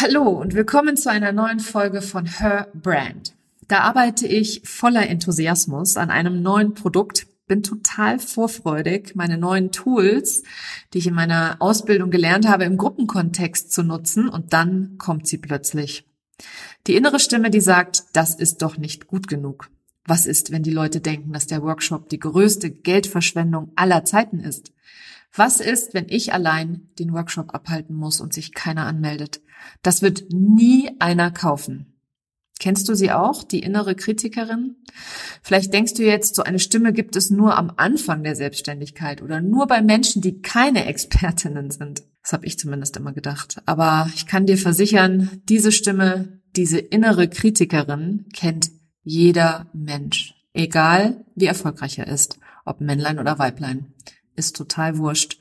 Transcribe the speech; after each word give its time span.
Hallo 0.00 0.28
und 0.28 0.54
willkommen 0.54 0.96
zu 0.96 1.10
einer 1.10 1.32
neuen 1.32 1.58
Folge 1.58 2.02
von 2.02 2.24
Her 2.24 2.68
Brand. 2.72 3.34
Da 3.66 3.80
arbeite 3.80 4.28
ich 4.28 4.62
voller 4.62 5.08
Enthusiasmus 5.08 5.96
an 5.96 6.10
einem 6.10 6.40
neuen 6.40 6.74
Produkt, 6.74 7.26
bin 7.48 7.64
total 7.64 8.20
vorfreudig, 8.20 9.16
meine 9.16 9.38
neuen 9.38 9.72
Tools, 9.72 10.44
die 10.94 10.98
ich 10.98 11.08
in 11.08 11.14
meiner 11.14 11.56
Ausbildung 11.58 12.12
gelernt 12.12 12.46
habe, 12.46 12.62
im 12.62 12.76
Gruppenkontext 12.76 13.72
zu 13.72 13.82
nutzen 13.82 14.28
und 14.28 14.52
dann 14.52 14.98
kommt 14.98 15.26
sie 15.26 15.38
plötzlich. 15.38 16.06
Die 16.86 16.94
innere 16.94 17.18
Stimme, 17.18 17.50
die 17.50 17.60
sagt, 17.60 18.04
das 18.12 18.36
ist 18.36 18.62
doch 18.62 18.78
nicht 18.78 19.08
gut 19.08 19.26
genug. 19.26 19.68
Was 20.04 20.26
ist, 20.26 20.52
wenn 20.52 20.62
die 20.62 20.70
Leute 20.70 21.00
denken, 21.00 21.32
dass 21.32 21.48
der 21.48 21.62
Workshop 21.62 22.08
die 22.08 22.20
größte 22.20 22.70
Geldverschwendung 22.70 23.72
aller 23.74 24.04
Zeiten 24.04 24.38
ist? 24.38 24.72
Was 25.34 25.60
ist, 25.60 25.94
wenn 25.94 26.06
ich 26.08 26.32
allein 26.32 26.88
den 26.98 27.12
Workshop 27.12 27.54
abhalten 27.54 27.94
muss 27.94 28.20
und 28.20 28.32
sich 28.32 28.54
keiner 28.54 28.86
anmeldet? 28.86 29.40
Das 29.82 30.02
wird 30.02 30.24
nie 30.30 30.90
einer 30.98 31.30
kaufen. 31.30 31.98
Kennst 32.60 32.88
du 32.88 32.94
sie 32.94 33.12
auch, 33.12 33.44
die 33.44 33.60
innere 33.60 33.94
Kritikerin? 33.94 34.76
Vielleicht 35.42 35.72
denkst 35.72 35.94
du 35.94 36.02
jetzt, 36.02 36.34
so 36.34 36.42
eine 36.42 36.58
Stimme 36.58 36.92
gibt 36.92 37.14
es 37.14 37.30
nur 37.30 37.56
am 37.56 37.72
Anfang 37.76 38.24
der 38.24 38.34
Selbstständigkeit 38.34 39.22
oder 39.22 39.40
nur 39.40 39.68
bei 39.68 39.80
Menschen, 39.80 40.22
die 40.22 40.42
keine 40.42 40.84
Expertinnen 40.86 41.70
sind. 41.70 42.02
Das 42.22 42.32
habe 42.32 42.46
ich 42.46 42.58
zumindest 42.58 42.96
immer 42.96 43.12
gedacht. 43.12 43.62
Aber 43.66 44.10
ich 44.14 44.26
kann 44.26 44.46
dir 44.46 44.58
versichern, 44.58 45.40
diese 45.48 45.70
Stimme, 45.70 46.40
diese 46.56 46.78
innere 46.78 47.28
Kritikerin 47.28 48.26
kennt 48.32 48.70
jeder 49.04 49.66
Mensch, 49.72 50.34
egal 50.52 51.24
wie 51.36 51.46
erfolgreich 51.46 51.98
er 51.98 52.08
ist, 52.08 52.38
ob 52.64 52.80
Männlein 52.80 53.18
oder 53.18 53.38
Weiblein 53.38 53.94
ist 54.38 54.56
total 54.56 54.98
wurscht. 54.98 55.38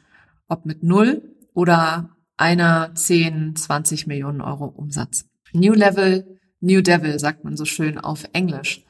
Ob 0.48 0.66
mit 0.66 0.84
null 0.84 1.36
oder 1.54 2.10
einer 2.38 2.94
10, 2.94 3.56
20 3.56 4.08
Millionen 4.08 4.42
Euro 4.42 4.66
Umsatz. 4.66 5.26
New 5.54 5.74
Level, 5.74 6.40
New 6.60 6.82
Devil, 6.82 7.20
sagt 7.20 7.44
man 7.44 7.58
so 7.58 7.66
schön 7.66 7.98
auf 7.98 8.26
Englisch. 8.34 8.84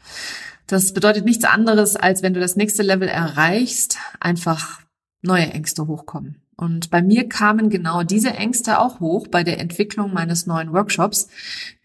Das 0.68 0.94
bedeutet 0.94 1.26
nichts 1.26 1.46
anderes, 1.46 1.96
als 1.96 2.24
wenn 2.24 2.34
du 2.34 2.40
das 2.40 2.56
nächste 2.56 2.84
Level 2.84 3.08
erreichst, 3.08 3.98
einfach 4.20 4.82
neue 5.22 5.48
Ängste 5.48 5.88
hochkommen. 5.88 6.42
Und 6.60 6.90
bei 6.90 7.04
mir 7.04 7.30
kamen 7.30 7.70
genau 7.70 8.02
diese 8.02 8.32
Ängste 8.32 8.80
auch 8.80 9.00
hoch 9.00 9.28
bei 9.28 9.44
der 9.44 9.60
Entwicklung 9.60 10.12
meines 10.12 10.48
neuen 10.48 10.74
Workshops, 10.74 11.30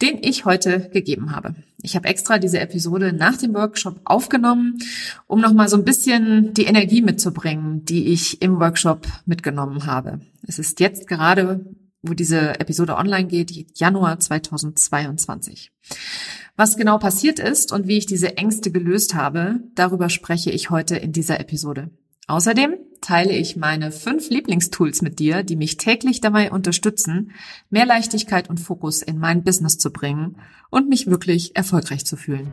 den 0.01 0.19
ich 0.23 0.47
heute 0.47 0.89
gegeben 0.89 1.37
habe. 1.37 1.55
Ich 1.83 1.95
habe 1.95 2.09
extra 2.09 2.39
diese 2.39 2.59
Episode 2.59 3.13
nach 3.13 3.37
dem 3.37 3.53
Workshop 3.53 4.01
aufgenommen, 4.05 4.79
um 5.27 5.41
nochmal 5.41 5.69
so 5.69 5.77
ein 5.77 5.85
bisschen 5.85 6.55
die 6.55 6.65
Energie 6.65 7.03
mitzubringen, 7.03 7.85
die 7.85 8.07
ich 8.07 8.41
im 8.41 8.61
Workshop 8.61 9.07
mitgenommen 9.27 9.85
habe. 9.85 10.21
Es 10.47 10.59
ist 10.59 10.81
jetzt 10.81 11.07
gerade, 11.07 11.67
wo 12.01 12.15
diese 12.15 12.59
Episode 12.59 12.97
online 12.97 13.27
geht, 13.27 13.79
Januar 13.79 14.21
2022. 14.21 15.71
Was 16.57 16.79
genau 16.79 16.97
passiert 16.97 17.39
ist 17.39 17.73
und 17.73 17.89
wie 17.89 17.99
ich 17.99 18.07
diese 18.07 18.39
Ängste 18.39 18.71
gelöst 18.71 19.15
habe, 19.15 19.61
darüber 19.75 20.09
spreche 20.09 20.51
ich 20.51 20.71
heute 20.71 20.97
in 20.97 21.13
dieser 21.13 21.41
Episode. 21.41 21.91
Außerdem 22.29 22.77
teile 23.01 23.33
ich 23.33 23.57
meine 23.57 23.91
fünf 23.91 24.31
Lieblingstools 24.31 25.03
mit 25.03 25.19
dir, 25.19 25.43
die 25.43 25.57
mich 25.57 25.77
täglich 25.77 26.21
dabei 26.21 26.53
unterstützen, 26.53 27.33
mehr 27.69 27.85
Leichtigkeit 27.85 28.49
und 28.49 28.61
Fokus 28.61 29.03
in 29.03 29.19
mein 29.19 29.43
Business 29.43 29.77
zu 29.79 29.93
bringen 29.93 30.37
und 30.71 30.89
mich 30.89 31.09
wirklich 31.09 31.57
erfolgreich 31.57 32.07
zu 32.07 32.17
fühlen. 32.17 32.53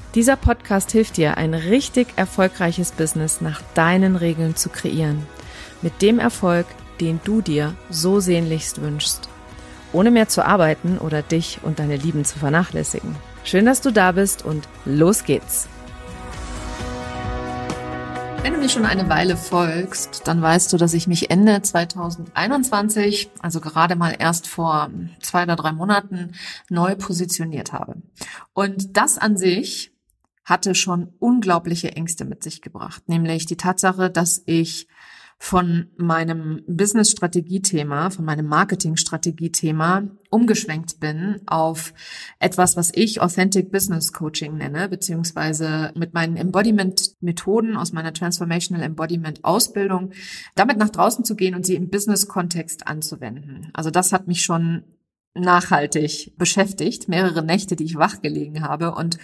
Dieser 0.13 0.35
Podcast 0.35 0.91
hilft 0.91 1.15
dir, 1.15 1.37
ein 1.37 1.53
richtig 1.53 2.09
erfolgreiches 2.17 2.91
Business 2.91 3.39
nach 3.39 3.61
deinen 3.75 4.17
Regeln 4.17 4.57
zu 4.57 4.67
kreieren. 4.67 5.25
Mit 5.81 6.01
dem 6.01 6.19
Erfolg, 6.19 6.65
den 6.99 7.21
du 7.23 7.39
dir 7.41 7.75
so 7.89 8.19
sehnlichst 8.19 8.81
wünschst. 8.81 9.29
Ohne 9.93 10.11
mehr 10.11 10.27
zu 10.27 10.45
arbeiten 10.45 10.97
oder 10.97 11.21
dich 11.21 11.59
und 11.63 11.79
deine 11.79 11.95
Lieben 11.95 12.25
zu 12.25 12.39
vernachlässigen. 12.39 13.15
Schön, 13.45 13.65
dass 13.65 13.79
du 13.79 13.91
da 13.91 14.11
bist 14.11 14.43
und 14.43 14.67
los 14.83 15.23
geht's. 15.23 15.69
Wenn 18.43 18.53
du 18.53 18.59
mir 18.59 18.69
schon 18.69 18.85
eine 18.85 19.07
Weile 19.07 19.37
folgst, 19.37 20.27
dann 20.27 20.41
weißt 20.41 20.73
du, 20.73 20.77
dass 20.77 20.93
ich 20.93 21.07
mich 21.07 21.31
Ende 21.31 21.61
2021, 21.61 23.31
also 23.41 23.61
gerade 23.61 23.95
mal 23.95 24.13
erst 24.19 24.49
vor 24.49 24.89
zwei 25.21 25.43
oder 25.43 25.55
drei 25.55 25.71
Monaten, 25.71 26.33
neu 26.67 26.95
positioniert 26.95 27.71
habe. 27.71 27.95
Und 28.53 28.97
das 28.97 29.17
an 29.17 29.37
sich 29.37 29.91
hatte 30.51 30.75
schon 30.75 31.13
unglaubliche 31.19 31.93
Ängste 31.95 32.25
mit 32.25 32.43
sich 32.43 32.61
gebracht, 32.61 33.07
nämlich 33.07 33.45
die 33.45 33.55
Tatsache, 33.55 34.09
dass 34.09 34.43
ich 34.45 34.89
von 35.39 35.87
meinem 35.97 36.61
Business-Strategie-Thema, 36.67 38.11
von 38.11 38.25
meinem 38.25 38.47
Marketing-Strategie-Thema 38.47 40.03
umgeschwenkt 40.29 40.99
bin 40.99 41.41
auf 41.47 41.93
etwas, 42.37 42.75
was 42.75 42.91
ich 42.93 43.21
Authentic 43.21 43.71
Business 43.71 44.11
Coaching 44.11 44.57
nenne, 44.57 44.89
beziehungsweise 44.89 45.93
mit 45.95 46.13
meinen 46.13 46.35
Embodiment-Methoden 46.35 47.77
aus 47.77 47.93
meiner 47.93 48.13
Transformational 48.13 48.83
Embodiment-Ausbildung, 48.83 50.11
damit 50.55 50.77
nach 50.77 50.89
draußen 50.89 51.23
zu 51.23 51.35
gehen 51.35 51.55
und 51.55 51.65
sie 51.65 51.75
im 51.75 51.89
Business-Kontext 51.89 52.85
anzuwenden. 52.85 53.69
Also 53.73 53.89
das 53.89 54.11
hat 54.11 54.27
mich 54.27 54.43
schon 54.43 54.83
nachhaltig 55.33 56.33
beschäftigt, 56.37 57.07
mehrere 57.07 57.43
Nächte, 57.43 57.75
die 57.75 57.85
ich 57.85 57.95
wach 57.95 58.21
gelegen 58.21 58.63
habe. 58.63 58.93
Und 58.93 59.17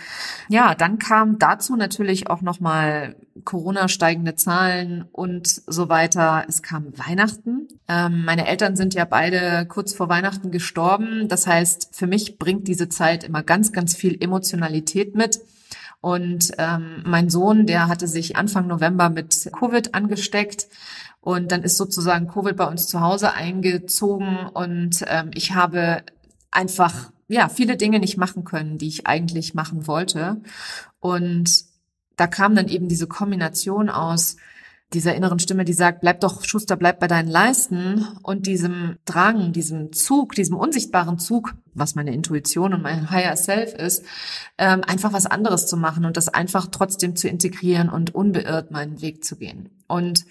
ja, 0.47 0.73
dann 0.73 0.99
kam 0.99 1.37
dazu 1.37 1.75
natürlich 1.75 2.29
auch 2.29 2.41
nochmal 2.41 3.15
Corona 3.43 3.89
steigende 3.89 4.35
Zahlen 4.35 5.05
und 5.11 5.47
so 5.47 5.89
weiter. 5.89 6.45
Es 6.47 6.63
kam 6.63 6.97
Weihnachten. 6.97 7.67
Ähm, 7.89 8.23
meine 8.23 8.47
Eltern 8.47 8.75
sind 8.77 8.93
ja 8.93 9.05
beide 9.05 9.65
kurz 9.67 9.93
vor 9.93 10.07
Weihnachten 10.07 10.51
gestorben. 10.51 11.27
Das 11.27 11.45
heißt, 11.45 11.89
für 11.91 12.07
mich 12.07 12.37
bringt 12.37 12.67
diese 12.67 12.87
Zeit 12.87 13.25
immer 13.25 13.43
ganz, 13.43 13.73
ganz 13.73 13.95
viel 13.95 14.17
Emotionalität 14.21 15.13
mit. 15.13 15.41
Und 16.01 16.51
ähm, 16.57 17.03
mein 17.05 17.29
Sohn, 17.29 17.65
der 17.65 17.87
hatte 17.87 18.07
sich 18.07 18.35
Anfang 18.35 18.67
November 18.67 19.09
mit 19.09 19.49
Covid 19.57 19.93
angesteckt. 19.93 20.67
Und 21.19 21.51
dann 21.51 21.63
ist 21.63 21.77
sozusagen 21.77 22.27
Covid 22.27 22.55
bei 22.55 22.65
uns 22.65 22.87
zu 22.87 23.01
Hause 23.01 23.33
eingezogen 23.33 24.47
und 24.53 25.03
ähm, 25.07 25.31
ich 25.33 25.55
habe 25.55 26.03
einfach 26.51 27.11
ja 27.27 27.49
viele 27.49 27.75
Dinge 27.75 27.99
nicht 27.99 28.17
machen 28.17 28.45
können, 28.45 28.77
die 28.77 28.87
ich 28.87 29.07
eigentlich 29.07 29.53
machen 29.53 29.87
wollte. 29.87 30.41
Und 30.99 31.65
da 32.15 32.27
kam 32.27 32.55
dann 32.55 32.69
eben 32.69 32.87
diese 32.87 33.07
Kombination 33.07 33.89
aus 33.89 34.37
dieser 34.93 35.15
inneren 35.15 35.39
Stimme, 35.39 35.65
die 35.65 35.73
sagt, 35.73 35.99
bleib 36.01 36.21
doch, 36.21 36.43
Schuster, 36.45 36.77
bleib 36.77 36.99
bei 36.99 37.07
deinen 37.07 37.27
Leisten 37.27 38.07
und 38.23 38.47
diesem 38.47 38.97
Drang, 39.03 39.51
diesem 39.51 39.91
Zug, 39.91 40.33
diesem 40.33 40.55
unsichtbaren 40.55 41.19
Zug, 41.19 41.55
was 41.73 41.95
meine 41.95 42.13
Intuition 42.13 42.73
und 42.73 42.81
mein 42.81 43.11
Higher 43.11 43.35
Self 43.35 43.73
ist, 43.73 44.05
ähm, 44.57 44.83
einfach 44.87 45.11
was 45.11 45.25
anderes 45.25 45.67
zu 45.67 45.75
machen 45.75 46.05
und 46.05 46.15
das 46.15 46.29
einfach 46.29 46.67
trotzdem 46.71 47.17
zu 47.17 47.27
integrieren 47.27 47.89
und 47.89 48.15
unbeirrt 48.15 48.71
meinen 48.71 49.01
Weg 49.01 49.25
zu 49.25 49.35
gehen. 49.35 49.69
Und 49.87 50.25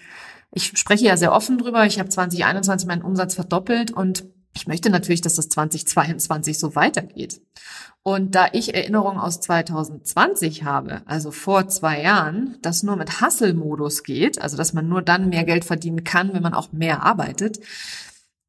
ich 0.51 0.77
spreche 0.77 1.05
ja 1.05 1.17
sehr 1.17 1.33
offen 1.33 1.59
drüber. 1.59 1.85
Ich 1.85 1.99
habe 1.99 2.09
2021 2.09 2.87
meinen 2.87 3.03
Umsatz 3.03 3.35
verdoppelt 3.35 3.91
und 3.91 4.25
ich 4.57 4.67
möchte 4.67 4.89
natürlich, 4.89 5.21
dass 5.21 5.35
das 5.35 5.49
2022 5.49 6.57
so 6.57 6.75
weitergeht. 6.75 7.41
Und 8.01 8.33
da 8.35 8.47
ich 8.53 8.73
Erinnerungen 8.73 9.19
aus 9.19 9.39
2020 9.39 10.63
habe, 10.63 11.03
also 11.05 11.29
vor 11.31 11.67
zwei 11.67 12.01
Jahren, 12.01 12.57
das 12.61 12.81
nur 12.81 12.95
mit 12.95 13.21
Hustle-Modus 13.21 14.03
geht, 14.03 14.41
also 14.41 14.57
dass 14.57 14.73
man 14.73 14.87
nur 14.89 15.01
dann 15.01 15.29
mehr 15.29 15.43
Geld 15.43 15.63
verdienen 15.63 16.03
kann, 16.03 16.33
wenn 16.33 16.41
man 16.41 16.55
auch 16.55 16.71
mehr 16.71 17.03
arbeitet, 17.03 17.59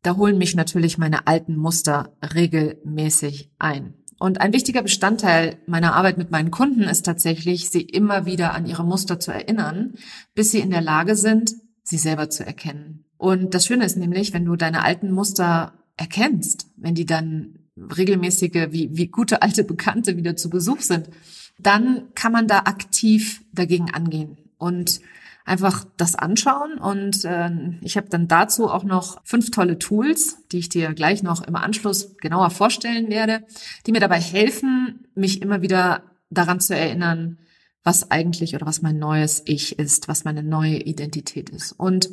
da 0.02 0.16
holen 0.16 0.38
mich 0.38 0.54
natürlich 0.54 0.96
meine 0.96 1.26
alten 1.26 1.56
Muster 1.56 2.16
regelmäßig 2.34 3.50
ein. 3.58 3.94
Und 4.18 4.40
ein 4.40 4.52
wichtiger 4.52 4.82
Bestandteil 4.82 5.58
meiner 5.66 5.94
Arbeit 5.94 6.16
mit 6.16 6.30
meinen 6.30 6.50
Kunden 6.50 6.84
ist 6.84 7.04
tatsächlich, 7.04 7.68
sie 7.68 7.82
immer 7.82 8.24
wieder 8.24 8.54
an 8.54 8.66
ihre 8.66 8.84
Muster 8.84 9.20
zu 9.20 9.30
erinnern, 9.30 9.94
bis 10.34 10.52
sie 10.52 10.60
in 10.60 10.70
der 10.70 10.80
Lage 10.80 11.16
sind, 11.16 11.52
sie 11.82 11.98
selber 11.98 12.30
zu 12.30 12.46
erkennen. 12.46 13.04
Und 13.18 13.54
das 13.54 13.66
Schöne 13.66 13.84
ist 13.84 13.96
nämlich, 13.96 14.32
wenn 14.32 14.44
du 14.44 14.56
deine 14.56 14.84
alten 14.84 15.10
Muster 15.10 15.77
erkennst, 15.98 16.70
wenn 16.76 16.94
die 16.94 17.04
dann 17.04 17.58
regelmäßige, 17.76 18.68
wie, 18.70 18.96
wie 18.96 19.08
gute 19.08 19.42
alte 19.42 19.64
Bekannte 19.64 20.16
wieder 20.16 20.36
zu 20.36 20.48
Besuch 20.48 20.80
sind, 20.80 21.10
dann 21.58 22.04
kann 22.14 22.32
man 22.32 22.48
da 22.48 22.60
aktiv 22.60 23.42
dagegen 23.52 23.90
angehen 23.90 24.38
und 24.58 25.00
einfach 25.44 25.84
das 25.96 26.14
anschauen. 26.14 26.78
Und 26.78 27.24
äh, 27.24 27.50
ich 27.82 27.96
habe 27.96 28.08
dann 28.08 28.28
dazu 28.28 28.68
auch 28.68 28.84
noch 28.84 29.20
fünf 29.24 29.50
tolle 29.50 29.78
Tools, 29.78 30.38
die 30.52 30.58
ich 30.58 30.68
dir 30.68 30.92
gleich 30.94 31.22
noch 31.22 31.42
im 31.42 31.56
Anschluss 31.56 32.16
genauer 32.18 32.50
vorstellen 32.50 33.08
werde, 33.10 33.44
die 33.86 33.92
mir 33.92 34.00
dabei 34.00 34.20
helfen, 34.20 35.06
mich 35.14 35.42
immer 35.42 35.62
wieder 35.62 36.02
daran 36.30 36.60
zu 36.60 36.76
erinnern, 36.76 37.38
was 37.82 38.10
eigentlich 38.10 38.54
oder 38.54 38.66
was 38.66 38.82
mein 38.82 38.98
neues 38.98 39.42
Ich 39.46 39.78
ist, 39.78 40.08
was 40.08 40.24
meine 40.24 40.42
neue 40.42 40.76
Identität 40.76 41.48
ist. 41.50 41.72
Und 41.72 42.10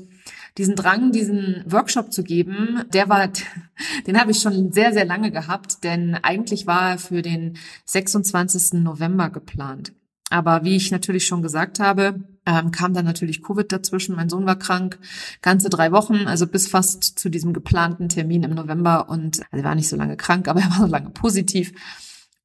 diesen 0.57 0.75
Drang, 0.75 1.11
diesen 1.11 1.63
Workshop 1.67 2.13
zu 2.13 2.23
geben, 2.23 2.83
der 2.93 3.09
war, 3.09 3.29
den 4.07 4.19
habe 4.19 4.31
ich 4.31 4.39
schon 4.39 4.71
sehr, 4.71 4.93
sehr 4.93 5.05
lange 5.05 5.31
gehabt, 5.31 5.83
denn 5.83 6.15
eigentlich 6.15 6.67
war 6.67 6.91
er 6.91 6.97
für 6.97 7.21
den 7.21 7.57
26. 7.85 8.81
November 8.81 9.29
geplant. 9.29 9.93
Aber 10.29 10.63
wie 10.63 10.75
ich 10.75 10.91
natürlich 10.91 11.27
schon 11.27 11.43
gesagt 11.43 11.79
habe, 11.79 12.23
ähm, 12.47 12.71
kam 12.71 12.93
dann 12.93 13.05
natürlich 13.05 13.43
Covid 13.43 13.71
dazwischen. 13.71 14.15
Mein 14.15 14.29
Sohn 14.29 14.45
war 14.45 14.57
krank, 14.57 14.97
ganze 15.41 15.69
drei 15.69 15.91
Wochen, 15.91 16.27
also 16.27 16.47
bis 16.47 16.67
fast 16.67 17.03
zu 17.03 17.29
diesem 17.29 17.53
geplanten 17.53 18.09
Termin 18.09 18.43
im 18.43 18.55
November. 18.55 19.09
Und 19.09 19.41
also 19.51 19.57
er 19.57 19.63
war 19.63 19.75
nicht 19.75 19.89
so 19.89 19.95
lange 19.95 20.17
krank, 20.17 20.47
aber 20.47 20.61
er 20.61 20.69
war 20.71 20.79
so 20.79 20.85
lange 20.87 21.11
positiv. 21.11 21.73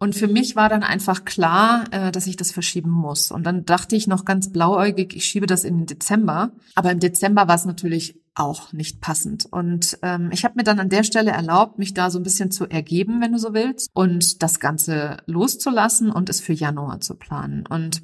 Und 0.03 0.15
für 0.15 0.29
mich 0.29 0.57
war 0.57 0.71
dann 0.71 0.83
einfach 0.83 1.27
klar, 1.27 1.85
äh, 1.91 2.11
dass 2.11 2.27
ich 2.27 2.37
das 2.37 2.53
verschieben 2.53 2.91
muss. 2.91 3.31
Und 3.31 3.45
dann 3.45 3.67
dachte 3.67 3.97
ich 3.97 4.07
noch 4.07 4.25
ganz 4.25 4.51
blauäugig, 4.51 5.15
ich 5.15 5.27
schiebe 5.27 5.47
das 5.47 5.63
in 5.63 5.77
den 5.77 5.87
Dezember. 5.87 6.53
Aber 6.75 6.91
im 6.91 7.01
Dezember 7.01 7.49
war 7.49 7.55
es 7.55 7.67
natürlich 7.67 8.19
auch 8.35 8.73
nicht 8.73 9.03
passend. 9.03 9.45
Und 9.51 9.99
ähm, 10.01 10.31
ich 10.33 10.45
habe 10.45 10.55
mir 10.57 10.65
dann 10.65 10.81
an 10.81 10.89
der 10.89 11.05
Stelle 11.05 11.33
erlaubt, 11.33 11.79
mich 11.79 11.93
da 11.93 12.11
so 12.11 12.19
ein 12.19 12.23
bisschen 12.23 12.51
zu 12.51 12.65
ergeben, 12.65 13.21
wenn 13.21 13.33
du 13.33 13.39
so 13.39 13.53
willst, 13.53 13.91
und 13.93 14.43
das 14.43 14.59
Ganze 14.59 15.19
loszulassen 15.27 16.11
und 16.11 16.31
es 16.31 16.41
für 16.41 16.55
Januar 16.55 17.01
zu 17.01 17.15
planen. 17.17 17.67
Und 17.67 18.03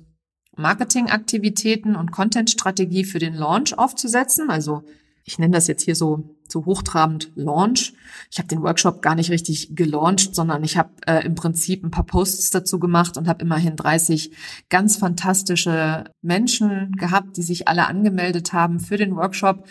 Marketingaktivitäten 0.54 1.96
und 1.96 2.12
Contentstrategie 2.12 3.04
für 3.04 3.18
den 3.18 3.34
Launch 3.34 3.78
aufzusetzen, 3.78 4.50
also 4.50 4.82
ich 5.24 5.38
nenne 5.38 5.54
das 5.54 5.66
jetzt 5.66 5.82
hier 5.82 5.96
so, 5.96 6.35
so 6.50 6.64
hochtrabend 6.64 7.30
Launch. 7.34 7.94
Ich 8.30 8.38
habe 8.38 8.48
den 8.48 8.62
Workshop 8.62 9.02
gar 9.02 9.14
nicht 9.14 9.30
richtig 9.30 9.74
gelauncht, 9.76 10.34
sondern 10.34 10.64
ich 10.64 10.76
habe 10.76 10.90
äh, 11.06 11.24
im 11.24 11.34
Prinzip 11.34 11.84
ein 11.84 11.90
paar 11.90 12.06
Posts 12.06 12.50
dazu 12.50 12.78
gemacht 12.78 13.16
und 13.16 13.28
habe 13.28 13.42
immerhin 13.42 13.76
30 13.76 14.32
ganz 14.68 14.96
fantastische 14.96 16.04
Menschen 16.22 16.92
gehabt, 16.92 17.36
die 17.36 17.42
sich 17.42 17.68
alle 17.68 17.86
angemeldet 17.86 18.52
haben 18.52 18.80
für 18.80 18.96
den 18.96 19.16
Workshop. 19.16 19.66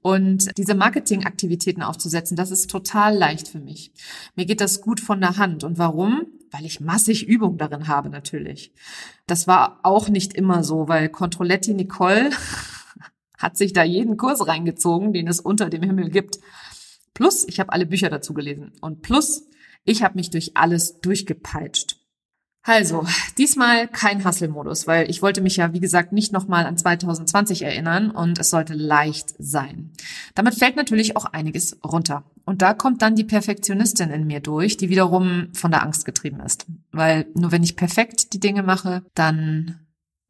Und 0.00 0.56
diese 0.56 0.74
Marketingaktivitäten 0.74 1.82
aufzusetzen, 1.82 2.36
das 2.36 2.50
ist 2.50 2.70
total 2.70 3.16
leicht 3.16 3.48
für 3.48 3.58
mich. 3.58 3.92
Mir 4.36 4.46
geht 4.46 4.60
das 4.60 4.80
gut 4.80 5.00
von 5.00 5.20
der 5.20 5.36
Hand. 5.36 5.64
Und 5.64 5.78
warum? 5.78 6.26
Weil 6.50 6.64
ich 6.64 6.80
massig 6.80 7.26
Übung 7.26 7.58
darin 7.58 7.88
habe, 7.88 8.08
natürlich. 8.08 8.72
Das 9.26 9.46
war 9.46 9.80
auch 9.82 10.08
nicht 10.08 10.34
immer 10.34 10.64
so, 10.64 10.88
weil 10.88 11.08
Controletti 11.08 11.74
Nicole 11.74 12.30
hat 13.38 13.56
sich 13.56 13.72
da 13.72 13.84
jeden 13.84 14.16
Kurs 14.16 14.46
reingezogen, 14.46 15.12
den 15.12 15.28
es 15.28 15.40
unter 15.40 15.70
dem 15.70 15.82
Himmel 15.82 16.10
gibt. 16.10 16.38
Plus, 17.14 17.46
ich 17.48 17.58
habe 17.58 17.72
alle 17.72 17.86
Bücher 17.86 18.10
dazu 18.10 18.34
gelesen. 18.34 18.72
Und 18.80 19.02
plus, 19.02 19.46
ich 19.84 20.02
habe 20.02 20.16
mich 20.16 20.30
durch 20.30 20.56
alles 20.56 21.00
durchgepeitscht. 21.00 21.96
Also, 22.62 23.06
diesmal 23.38 23.88
kein 23.88 24.26
Hustle-Modus, 24.26 24.86
weil 24.86 25.08
ich 25.08 25.22
wollte 25.22 25.40
mich 25.40 25.56
ja, 25.56 25.72
wie 25.72 25.80
gesagt, 25.80 26.12
nicht 26.12 26.32
nochmal 26.32 26.66
an 26.66 26.76
2020 26.76 27.62
erinnern 27.62 28.10
und 28.10 28.38
es 28.38 28.50
sollte 28.50 28.74
leicht 28.74 29.34
sein. 29.38 29.92
Damit 30.34 30.56
fällt 30.56 30.76
natürlich 30.76 31.16
auch 31.16 31.24
einiges 31.24 31.78
runter. 31.82 32.24
Und 32.44 32.60
da 32.60 32.74
kommt 32.74 33.00
dann 33.00 33.14
die 33.14 33.24
Perfektionistin 33.24 34.10
in 34.10 34.26
mir 34.26 34.40
durch, 34.40 34.76
die 34.76 34.90
wiederum 34.90 35.48
von 35.54 35.70
der 35.70 35.82
Angst 35.82 36.04
getrieben 36.04 36.40
ist. 36.40 36.66
Weil 36.92 37.26
nur 37.34 37.52
wenn 37.52 37.62
ich 37.62 37.76
perfekt 37.76 38.34
die 38.34 38.40
Dinge 38.40 38.62
mache, 38.62 39.02
dann 39.14 39.80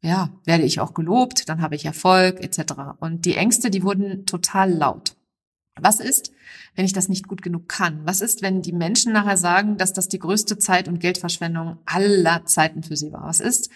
ja, 0.01 0.29
werde 0.45 0.63
ich 0.63 0.79
auch 0.79 0.93
gelobt, 0.93 1.49
dann 1.49 1.61
habe 1.61 1.75
ich 1.75 1.85
Erfolg 1.85 2.41
etc. 2.41 2.73
Und 2.99 3.25
die 3.25 3.35
Ängste, 3.35 3.69
die 3.69 3.83
wurden 3.83 4.25
total 4.25 4.71
laut. 4.71 5.15
Was 5.81 5.99
ist, 5.99 6.31
wenn 6.75 6.85
ich 6.85 6.93
das 6.93 7.09
nicht 7.09 7.27
gut 7.27 7.41
genug 7.41 7.67
kann? 7.67 8.01
Was 8.05 8.21
ist, 8.21 8.41
wenn 8.41 8.61
die 8.61 8.73
Menschen 8.73 9.13
nachher 9.13 9.37
sagen, 9.37 9.77
dass 9.77 9.93
das 9.93 10.07
die 10.07 10.19
größte 10.19 10.57
Zeit- 10.57 10.87
und 10.87 10.99
Geldverschwendung 10.99 11.77
aller 11.85 12.45
Zeiten 12.45 12.83
für 12.83 12.95
sie 12.95 13.11
war? 13.11 13.23
Was 13.23 13.39
ist, 13.39 13.69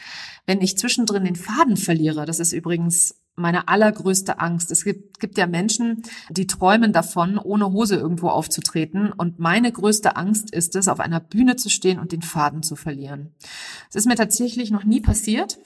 wenn 0.46 0.62
ich 0.62 0.78
zwischendrin 0.78 1.26
den 1.26 1.36
Faden 1.36 1.78
verliere? 1.78 2.26
Das 2.26 2.40
ist 2.40 2.54
übrigens 2.54 3.16
meine 3.36 3.68
allergrößte 3.68 4.40
Angst. 4.40 4.72
Es 4.72 4.84
gibt, 4.84 5.20
gibt 5.20 5.38
ja 5.38 5.48
Menschen, 5.48 6.04
die 6.30 6.46
träumen 6.46 6.94
davon, 6.94 7.40
ohne 7.40 7.72
Hose 7.72 7.96
irgendwo 7.96 8.30
aufzutreten. 8.30 9.12
Und 9.12 9.40
meine 9.40 9.72
größte 9.72 10.16
Angst 10.16 10.52
ist 10.54 10.76
es, 10.76 10.88
auf 10.88 11.00
einer 11.00 11.20
Bühne 11.20 11.56
zu 11.56 11.70
stehen 11.70 12.00
und 12.00 12.12
den 12.12 12.22
Faden 12.22 12.62
zu 12.62 12.76
verlieren. 12.76 13.34
Es 13.90 13.96
ist 13.96 14.06
mir 14.06 14.16
tatsächlich 14.16 14.70
noch 14.70 14.84
nie 14.84 15.02
passiert. 15.02 15.58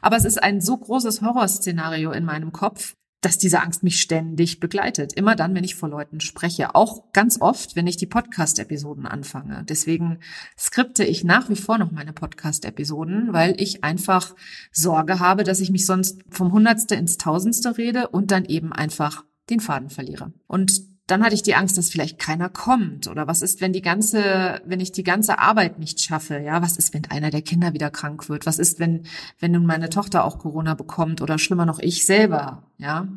Aber 0.00 0.16
es 0.16 0.24
ist 0.24 0.42
ein 0.42 0.60
so 0.60 0.76
großes 0.76 1.22
Horrorszenario 1.22 2.12
in 2.12 2.24
meinem 2.24 2.52
Kopf, 2.52 2.94
dass 3.22 3.38
diese 3.38 3.62
Angst 3.62 3.84
mich 3.84 4.00
ständig 4.00 4.58
begleitet. 4.58 5.12
Immer 5.12 5.36
dann, 5.36 5.54
wenn 5.54 5.64
ich 5.64 5.76
vor 5.76 5.88
Leuten 5.88 6.20
spreche. 6.20 6.74
Auch 6.74 7.12
ganz 7.12 7.40
oft, 7.40 7.76
wenn 7.76 7.86
ich 7.86 7.96
die 7.96 8.06
Podcast-Episoden 8.06 9.06
anfange. 9.06 9.64
Deswegen 9.68 10.18
skripte 10.58 11.04
ich 11.04 11.22
nach 11.22 11.48
wie 11.48 11.56
vor 11.56 11.78
noch 11.78 11.92
meine 11.92 12.12
Podcast-Episoden, 12.12 13.32
weil 13.32 13.54
ich 13.60 13.84
einfach 13.84 14.34
Sorge 14.72 15.20
habe, 15.20 15.44
dass 15.44 15.60
ich 15.60 15.70
mich 15.70 15.86
sonst 15.86 16.20
vom 16.30 16.52
Hundertste 16.52 16.96
ins 16.96 17.16
Tausendste 17.16 17.78
rede 17.78 18.08
und 18.08 18.32
dann 18.32 18.44
eben 18.44 18.72
einfach 18.72 19.24
den 19.50 19.60
Faden 19.60 19.88
verliere. 19.88 20.32
Und 20.48 20.91
dann 21.12 21.22
hatte 21.22 21.34
ich 21.34 21.42
die 21.42 21.54
Angst, 21.54 21.76
dass 21.76 21.90
vielleicht 21.90 22.18
keiner 22.18 22.48
kommt. 22.48 23.06
Oder 23.06 23.26
was 23.26 23.42
ist, 23.42 23.60
wenn 23.60 23.74
die 23.74 23.82
ganze, 23.82 24.62
wenn 24.64 24.80
ich 24.80 24.92
die 24.92 25.02
ganze 25.02 25.38
Arbeit 25.38 25.78
nicht 25.78 26.00
schaffe? 26.00 26.38
Ja, 26.38 26.62
was 26.62 26.78
ist, 26.78 26.94
wenn 26.94 27.04
einer 27.10 27.28
der 27.28 27.42
Kinder 27.42 27.74
wieder 27.74 27.90
krank 27.90 28.30
wird? 28.30 28.46
Was 28.46 28.58
ist, 28.58 28.80
wenn, 28.80 29.02
wenn 29.38 29.52
nun 29.52 29.66
meine 29.66 29.90
Tochter 29.90 30.24
auch 30.24 30.38
Corona 30.38 30.72
bekommt 30.72 31.20
oder 31.20 31.38
schlimmer 31.38 31.66
noch 31.66 31.80
ich 31.80 32.06
selber? 32.06 32.62
Ja, 32.78 33.08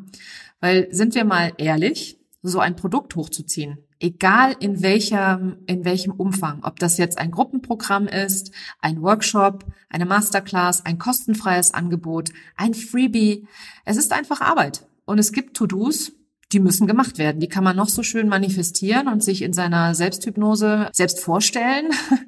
weil 0.60 0.88
sind 0.92 1.14
wir 1.14 1.24
mal 1.24 1.54
ehrlich, 1.56 2.20
so 2.42 2.60
ein 2.60 2.76
Produkt 2.76 3.16
hochzuziehen, 3.16 3.78
egal 3.98 4.54
in 4.60 4.82
welchem, 4.82 5.56
in 5.66 5.86
welchem 5.86 6.12
Umfang, 6.12 6.64
ob 6.64 6.78
das 6.78 6.98
jetzt 6.98 7.16
ein 7.16 7.30
Gruppenprogramm 7.30 8.08
ist, 8.08 8.52
ein 8.82 9.00
Workshop, 9.00 9.64
eine 9.88 10.04
Masterclass, 10.04 10.84
ein 10.84 10.98
kostenfreies 10.98 11.72
Angebot, 11.72 12.28
ein 12.56 12.74
Freebie, 12.74 13.48
es 13.86 13.96
ist 13.96 14.12
einfach 14.12 14.42
Arbeit. 14.42 14.86
Und 15.06 15.18
es 15.18 15.32
gibt 15.32 15.56
To-Dos, 15.56 16.12
die 16.52 16.60
müssen 16.60 16.86
gemacht 16.86 17.18
werden. 17.18 17.40
Die 17.40 17.48
kann 17.48 17.64
man 17.64 17.76
noch 17.76 17.88
so 17.88 18.02
schön 18.02 18.28
manifestieren 18.28 19.08
und 19.08 19.22
sich 19.22 19.42
in 19.42 19.52
seiner 19.52 19.94
Selbsthypnose 19.94 20.90
selbst 20.92 21.20
vorstellen. 21.20 21.86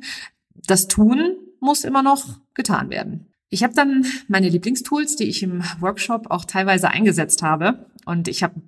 Das 0.67 0.87
Tun 0.87 1.39
muss 1.61 1.83
immer 1.83 2.03
noch 2.03 2.41
getan 2.53 2.91
werden. 2.91 3.33
Ich 3.49 3.63
habe 3.63 3.73
dann 3.73 4.05
meine 4.27 4.51
Lieblingstools, 4.51 5.17
die 5.17 5.25
ich 5.25 5.43
im 5.43 5.63
Workshop 5.81 6.31
auch 6.31 6.45
teilweise 6.45 6.91
eingesetzt 6.91 7.43
habe. 7.43 7.87
Und 8.05 8.29
ich 8.29 8.43
habe 8.43 8.61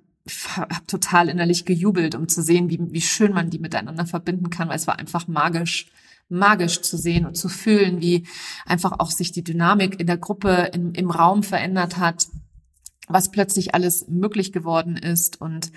hab 0.55 0.87
total 0.87 1.29
innerlich 1.29 1.63
gejubelt, 1.63 2.15
um 2.15 2.27
zu 2.27 2.41
sehen, 2.41 2.71
wie, 2.71 2.79
wie 2.81 3.01
schön 3.01 3.33
man 3.33 3.51
die 3.51 3.59
miteinander 3.59 4.07
verbinden 4.07 4.49
kann, 4.49 4.67
weil 4.67 4.77
es 4.77 4.87
war 4.87 4.97
einfach 4.97 5.27
magisch 5.27 5.91
magisch 6.31 6.81
zu 6.81 6.97
sehen 6.97 7.25
und 7.25 7.35
zu 7.35 7.49
fühlen, 7.49 8.01
wie 8.01 8.25
einfach 8.65 8.93
auch 8.99 9.11
sich 9.11 9.31
die 9.31 9.43
Dynamik 9.43 9.99
in 9.99 10.07
der 10.07 10.17
Gruppe 10.17 10.71
im, 10.73 10.93
im 10.93 11.11
Raum 11.11 11.43
verändert 11.43 11.97
hat, 11.97 12.27
was 13.07 13.31
plötzlich 13.31 13.75
alles 13.75 14.07
möglich 14.07 14.51
geworden 14.51 14.97
ist. 14.97 15.41
Und 15.41 15.71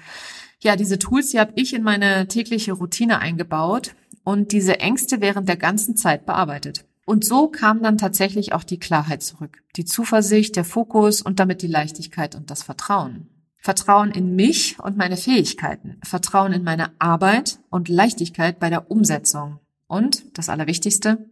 ja, 0.60 0.76
diese 0.76 0.98
Tools, 0.98 1.30
die 1.30 1.40
habe 1.40 1.52
ich 1.56 1.74
in 1.74 1.82
meine 1.82 2.28
tägliche 2.28 2.72
Routine 2.72 3.18
eingebaut 3.18 3.94
und 4.24 4.52
diese 4.52 4.80
Ängste 4.80 5.20
während 5.20 5.48
der 5.48 5.56
ganzen 5.56 5.96
Zeit 5.96 6.26
bearbeitet. 6.26 6.84
Und 7.06 7.24
so 7.24 7.48
kam 7.48 7.82
dann 7.82 7.98
tatsächlich 7.98 8.54
auch 8.54 8.64
die 8.64 8.78
Klarheit 8.78 9.22
zurück, 9.22 9.62
die 9.76 9.84
Zuversicht, 9.84 10.56
der 10.56 10.64
Fokus 10.64 11.20
und 11.20 11.38
damit 11.38 11.60
die 11.60 11.66
Leichtigkeit 11.66 12.34
und 12.34 12.50
das 12.50 12.62
Vertrauen. 12.62 13.28
Vertrauen 13.58 14.10
in 14.10 14.34
mich 14.34 14.78
und 14.78 14.96
meine 14.96 15.16
Fähigkeiten, 15.16 15.98
Vertrauen 16.02 16.52
in 16.52 16.64
meine 16.64 16.92
Arbeit 16.98 17.58
und 17.70 17.88
Leichtigkeit 17.88 18.58
bei 18.58 18.70
der 18.70 18.90
Umsetzung. 18.90 19.58
Und 19.86 20.38
das 20.38 20.48
Allerwichtigste, 20.48 21.30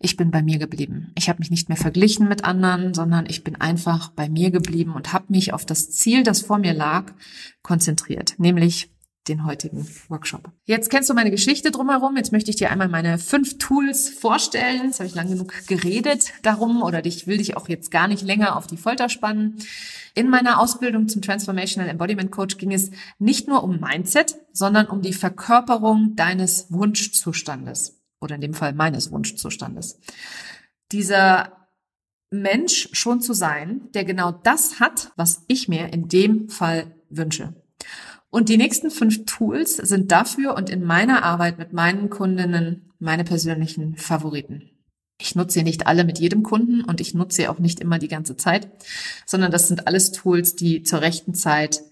ich 0.00 0.16
bin 0.16 0.30
bei 0.30 0.42
mir 0.42 0.58
geblieben. 0.58 1.12
Ich 1.14 1.28
habe 1.28 1.38
mich 1.38 1.50
nicht 1.50 1.68
mehr 1.68 1.78
verglichen 1.78 2.28
mit 2.28 2.44
anderen, 2.44 2.92
sondern 2.92 3.26
ich 3.26 3.44
bin 3.44 3.60
einfach 3.60 4.10
bei 4.10 4.28
mir 4.28 4.50
geblieben 4.50 4.94
und 4.94 5.12
habe 5.12 5.26
mich 5.28 5.52
auf 5.52 5.64
das 5.64 5.90
Ziel, 5.90 6.22
das 6.22 6.42
vor 6.42 6.58
mir 6.58 6.74
lag, 6.74 7.12
konzentriert, 7.62 8.34
nämlich 8.38 8.93
den 9.28 9.46
heutigen 9.46 9.86
Workshop. 10.08 10.50
Jetzt 10.64 10.90
kennst 10.90 11.08
du 11.08 11.14
meine 11.14 11.30
Geschichte 11.30 11.70
drumherum. 11.70 12.16
Jetzt 12.16 12.32
möchte 12.32 12.50
ich 12.50 12.56
dir 12.56 12.70
einmal 12.70 12.88
meine 12.88 13.18
fünf 13.18 13.58
Tools 13.58 14.08
vorstellen. 14.08 14.82
Jetzt 14.84 15.00
habe 15.00 15.08
ich 15.08 15.14
lang 15.14 15.28
genug 15.28 15.66
geredet 15.66 16.32
darum 16.42 16.82
oder 16.82 17.04
ich 17.04 17.26
will 17.26 17.38
dich 17.38 17.56
auch 17.56 17.68
jetzt 17.68 17.90
gar 17.90 18.08
nicht 18.08 18.22
länger 18.22 18.56
auf 18.56 18.66
die 18.66 18.76
Folter 18.76 19.08
spannen. 19.08 19.56
In 20.14 20.28
meiner 20.28 20.60
Ausbildung 20.60 21.08
zum 21.08 21.22
Transformational 21.22 21.88
Embodiment 21.88 22.30
Coach 22.30 22.58
ging 22.58 22.72
es 22.72 22.90
nicht 23.18 23.48
nur 23.48 23.64
um 23.64 23.80
Mindset, 23.80 24.36
sondern 24.52 24.86
um 24.86 25.02
die 25.02 25.12
Verkörperung 25.12 26.14
deines 26.16 26.66
Wunschzustandes 26.70 28.00
oder 28.20 28.36
in 28.36 28.40
dem 28.40 28.54
Fall 28.54 28.74
meines 28.74 29.10
Wunschzustandes. 29.10 29.98
Dieser 30.92 31.68
Mensch 32.30 32.88
schon 32.92 33.20
zu 33.20 33.32
sein, 33.32 33.88
der 33.94 34.04
genau 34.04 34.32
das 34.32 34.80
hat, 34.80 35.12
was 35.16 35.44
ich 35.48 35.68
mir 35.68 35.92
in 35.92 36.08
dem 36.08 36.48
Fall 36.48 36.94
wünsche. 37.08 37.54
Und 38.34 38.48
die 38.48 38.56
nächsten 38.56 38.90
fünf 38.90 39.26
Tools 39.26 39.76
sind 39.76 40.10
dafür 40.10 40.56
und 40.56 40.68
in 40.68 40.82
meiner 40.82 41.22
Arbeit 41.22 41.56
mit 41.56 41.72
meinen 41.72 42.10
Kundinnen 42.10 42.90
meine 42.98 43.22
persönlichen 43.22 43.94
Favoriten. 43.94 44.70
Ich 45.20 45.36
nutze 45.36 45.60
sie 45.60 45.62
nicht 45.62 45.86
alle 45.86 46.02
mit 46.02 46.18
jedem 46.18 46.42
Kunden 46.42 46.82
und 46.82 47.00
ich 47.00 47.14
nutze 47.14 47.36
sie 47.36 47.46
auch 47.46 47.60
nicht 47.60 47.78
immer 47.78 48.00
die 48.00 48.08
ganze 48.08 48.36
Zeit, 48.36 48.68
sondern 49.24 49.52
das 49.52 49.68
sind 49.68 49.86
alles 49.86 50.10
Tools, 50.10 50.56
die 50.56 50.82
zur 50.82 51.00
rechten 51.00 51.34
Zeit 51.34 51.82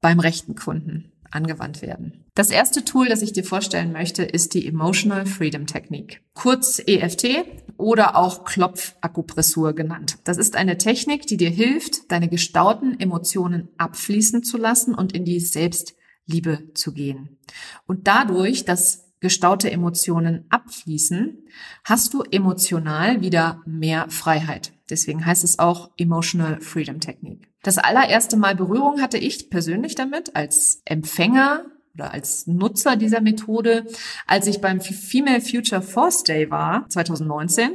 beim 0.00 0.20
rechten 0.20 0.54
Kunden 0.54 1.10
angewandt 1.34 1.82
werden. 1.82 2.24
Das 2.34 2.50
erste 2.50 2.84
Tool, 2.84 3.08
das 3.08 3.22
ich 3.22 3.32
dir 3.32 3.44
vorstellen 3.44 3.92
möchte, 3.92 4.22
ist 4.22 4.54
die 4.54 4.66
Emotional 4.66 5.26
Freedom 5.26 5.66
Technik, 5.66 6.22
kurz 6.34 6.80
EFT 6.84 7.44
oder 7.76 8.16
auch 8.16 8.44
Klopfakupressur 8.44 9.74
genannt. 9.74 10.18
Das 10.24 10.36
ist 10.36 10.56
eine 10.56 10.78
Technik, 10.78 11.26
die 11.26 11.36
dir 11.36 11.50
hilft, 11.50 12.10
deine 12.10 12.28
gestauten 12.28 12.98
Emotionen 12.98 13.68
abfließen 13.78 14.42
zu 14.42 14.56
lassen 14.56 14.94
und 14.94 15.12
in 15.12 15.24
die 15.24 15.40
Selbstliebe 15.40 16.70
zu 16.74 16.92
gehen. 16.92 17.38
Und 17.86 18.06
dadurch, 18.06 18.64
dass 18.64 19.03
gestaute 19.24 19.70
Emotionen 19.70 20.44
abfließen, 20.50 21.46
hast 21.82 22.12
du 22.12 22.24
emotional 22.30 23.22
wieder 23.22 23.62
mehr 23.64 24.04
Freiheit. 24.10 24.74
Deswegen 24.90 25.24
heißt 25.24 25.44
es 25.44 25.58
auch 25.58 25.92
Emotional 25.96 26.60
Freedom 26.60 27.00
Technik. 27.00 27.48
Das 27.62 27.78
allererste 27.78 28.36
Mal 28.36 28.54
Berührung 28.54 29.00
hatte 29.00 29.16
ich 29.16 29.48
persönlich 29.48 29.94
damit 29.94 30.36
als 30.36 30.82
Empfänger 30.84 31.64
oder 31.94 32.12
als 32.12 32.46
Nutzer 32.46 32.96
dieser 32.96 33.22
Methode, 33.22 33.86
als 34.26 34.46
ich 34.46 34.60
beim 34.60 34.82
Female 34.82 35.40
Future 35.40 35.80
Force 35.80 36.22
Day 36.24 36.50
war, 36.50 36.86
2019, 36.90 37.70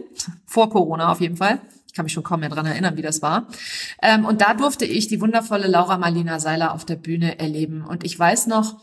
vor 0.45 0.69
Corona 0.69 1.11
auf 1.11 1.19
jeden 1.19 1.37
Fall. 1.37 1.61
Ich 1.87 1.95
kann 1.95 2.05
mich 2.05 2.13
schon 2.13 2.23
kaum 2.23 2.41
mehr 2.41 2.49
dran 2.49 2.67
erinnern, 2.67 2.95
wie 2.95 3.01
das 3.01 3.23
war. 3.23 3.47
Ähm, 4.03 4.23
und 4.23 4.41
da 4.41 4.53
durfte 4.53 4.85
ich 4.85 5.07
die 5.07 5.19
wundervolle 5.19 5.67
Laura 5.67 5.97
Marlina 5.97 6.39
Seiler 6.39 6.75
auf 6.75 6.85
der 6.85 6.97
Bühne 6.97 7.39
erleben. 7.39 7.83
Und 7.83 8.03
ich 8.03 8.19
weiß 8.19 8.45
noch, 8.45 8.79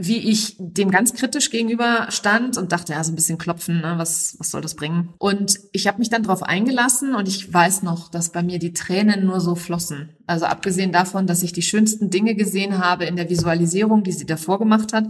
wie 0.00 0.30
ich 0.30 0.54
dem 0.60 0.92
ganz 0.92 1.12
kritisch 1.12 1.50
gegenüber 1.50 2.06
stand 2.10 2.56
und 2.56 2.70
dachte, 2.70 2.92
ja, 2.92 3.02
so 3.02 3.10
ein 3.10 3.16
bisschen 3.16 3.36
klopfen, 3.36 3.80
ne, 3.80 3.94
was, 3.96 4.36
was 4.38 4.52
soll 4.52 4.60
das 4.60 4.76
bringen? 4.76 5.12
Und 5.18 5.58
ich 5.72 5.88
habe 5.88 5.98
mich 5.98 6.08
dann 6.08 6.22
darauf 6.22 6.44
eingelassen 6.44 7.16
und 7.16 7.26
ich 7.26 7.52
weiß 7.52 7.82
noch, 7.82 8.08
dass 8.08 8.30
bei 8.30 8.44
mir 8.44 8.60
die 8.60 8.72
Tränen 8.72 9.26
nur 9.26 9.40
so 9.40 9.56
flossen. 9.56 10.10
Also 10.28 10.46
abgesehen 10.46 10.92
davon, 10.92 11.26
dass 11.26 11.42
ich 11.42 11.52
die 11.52 11.62
schönsten 11.62 12.10
Dinge 12.10 12.36
gesehen 12.36 12.78
habe 12.78 13.06
in 13.06 13.16
der 13.16 13.28
Visualisierung, 13.28 14.04
die 14.04 14.12
sie 14.12 14.24
davor 14.24 14.60
gemacht 14.60 14.92
hat, 14.92 15.06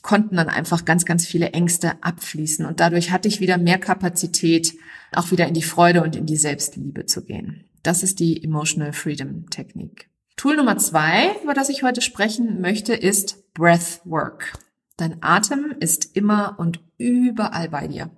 konnten 0.00 0.36
dann 0.36 0.48
einfach 0.48 0.86
ganz, 0.86 1.04
ganz 1.04 1.26
viele 1.26 1.50
Ängste 1.50 2.02
abfließen. 2.02 2.64
Und 2.64 2.80
dadurch 2.80 3.10
hatte 3.10 3.28
ich 3.28 3.40
wieder 3.40 3.58
mehr 3.58 3.78
Kapazität, 3.78 4.72
auch 5.12 5.30
wieder 5.30 5.46
in 5.46 5.54
die 5.54 5.62
Freude 5.62 6.02
und 6.02 6.16
in 6.16 6.24
die 6.24 6.36
Selbstliebe 6.36 7.04
zu 7.04 7.22
gehen. 7.22 7.64
Das 7.82 8.02
ist 8.02 8.18
die 8.18 8.42
Emotional 8.42 8.94
Freedom 8.94 9.50
Technik. 9.50 10.08
Tool 10.36 10.56
Nummer 10.56 10.78
zwei, 10.78 11.34
über 11.42 11.54
das 11.54 11.68
ich 11.68 11.82
heute 11.82 12.00
sprechen 12.00 12.60
möchte, 12.60 12.94
ist 12.94 13.42
Breathwork. 13.56 14.52
Dein 14.96 15.22
Atem 15.22 15.74
ist 15.80 16.16
immer 16.16 16.56
und 16.58 16.80
überall 16.98 17.68
bei 17.68 17.88
dir. 17.88 18.10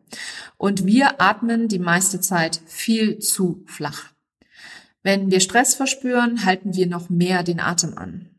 Und 0.57 0.85
wir 0.85 1.21
atmen 1.21 1.69
die 1.69 1.79
meiste 1.79 2.21
Zeit 2.21 2.61
viel 2.67 3.19
zu 3.19 3.63
flach. 3.67 4.13
Wenn 5.03 5.31
wir 5.31 5.41
Stress 5.41 5.75
verspüren, 5.75 6.45
halten 6.45 6.75
wir 6.75 6.87
noch 6.87 7.09
mehr 7.09 7.43
den 7.43 7.61
Atem 7.61 7.97
an. 7.97 8.31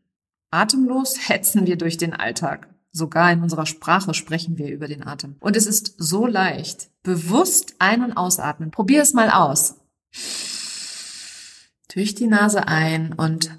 Atemlos 0.50 1.28
hetzen 1.28 1.66
wir 1.66 1.76
durch 1.76 1.96
den 1.96 2.12
Alltag. 2.12 2.68
Sogar 2.92 3.32
in 3.32 3.42
unserer 3.42 3.66
Sprache 3.66 4.14
sprechen 4.14 4.58
wir 4.58 4.68
über 4.68 4.88
den 4.88 5.06
Atem. 5.06 5.36
Und 5.40 5.56
es 5.56 5.66
ist 5.66 5.94
so 5.96 6.26
leicht. 6.26 6.90
Bewusst 7.02 7.74
ein- 7.78 8.04
und 8.04 8.12
ausatmen. 8.16 8.70
Probier 8.70 9.02
es 9.02 9.14
mal 9.14 9.30
aus 9.30 9.76
durch 11.94 12.14
die 12.14 12.26
Nase 12.26 12.68
ein 12.68 13.12
und 13.12 13.50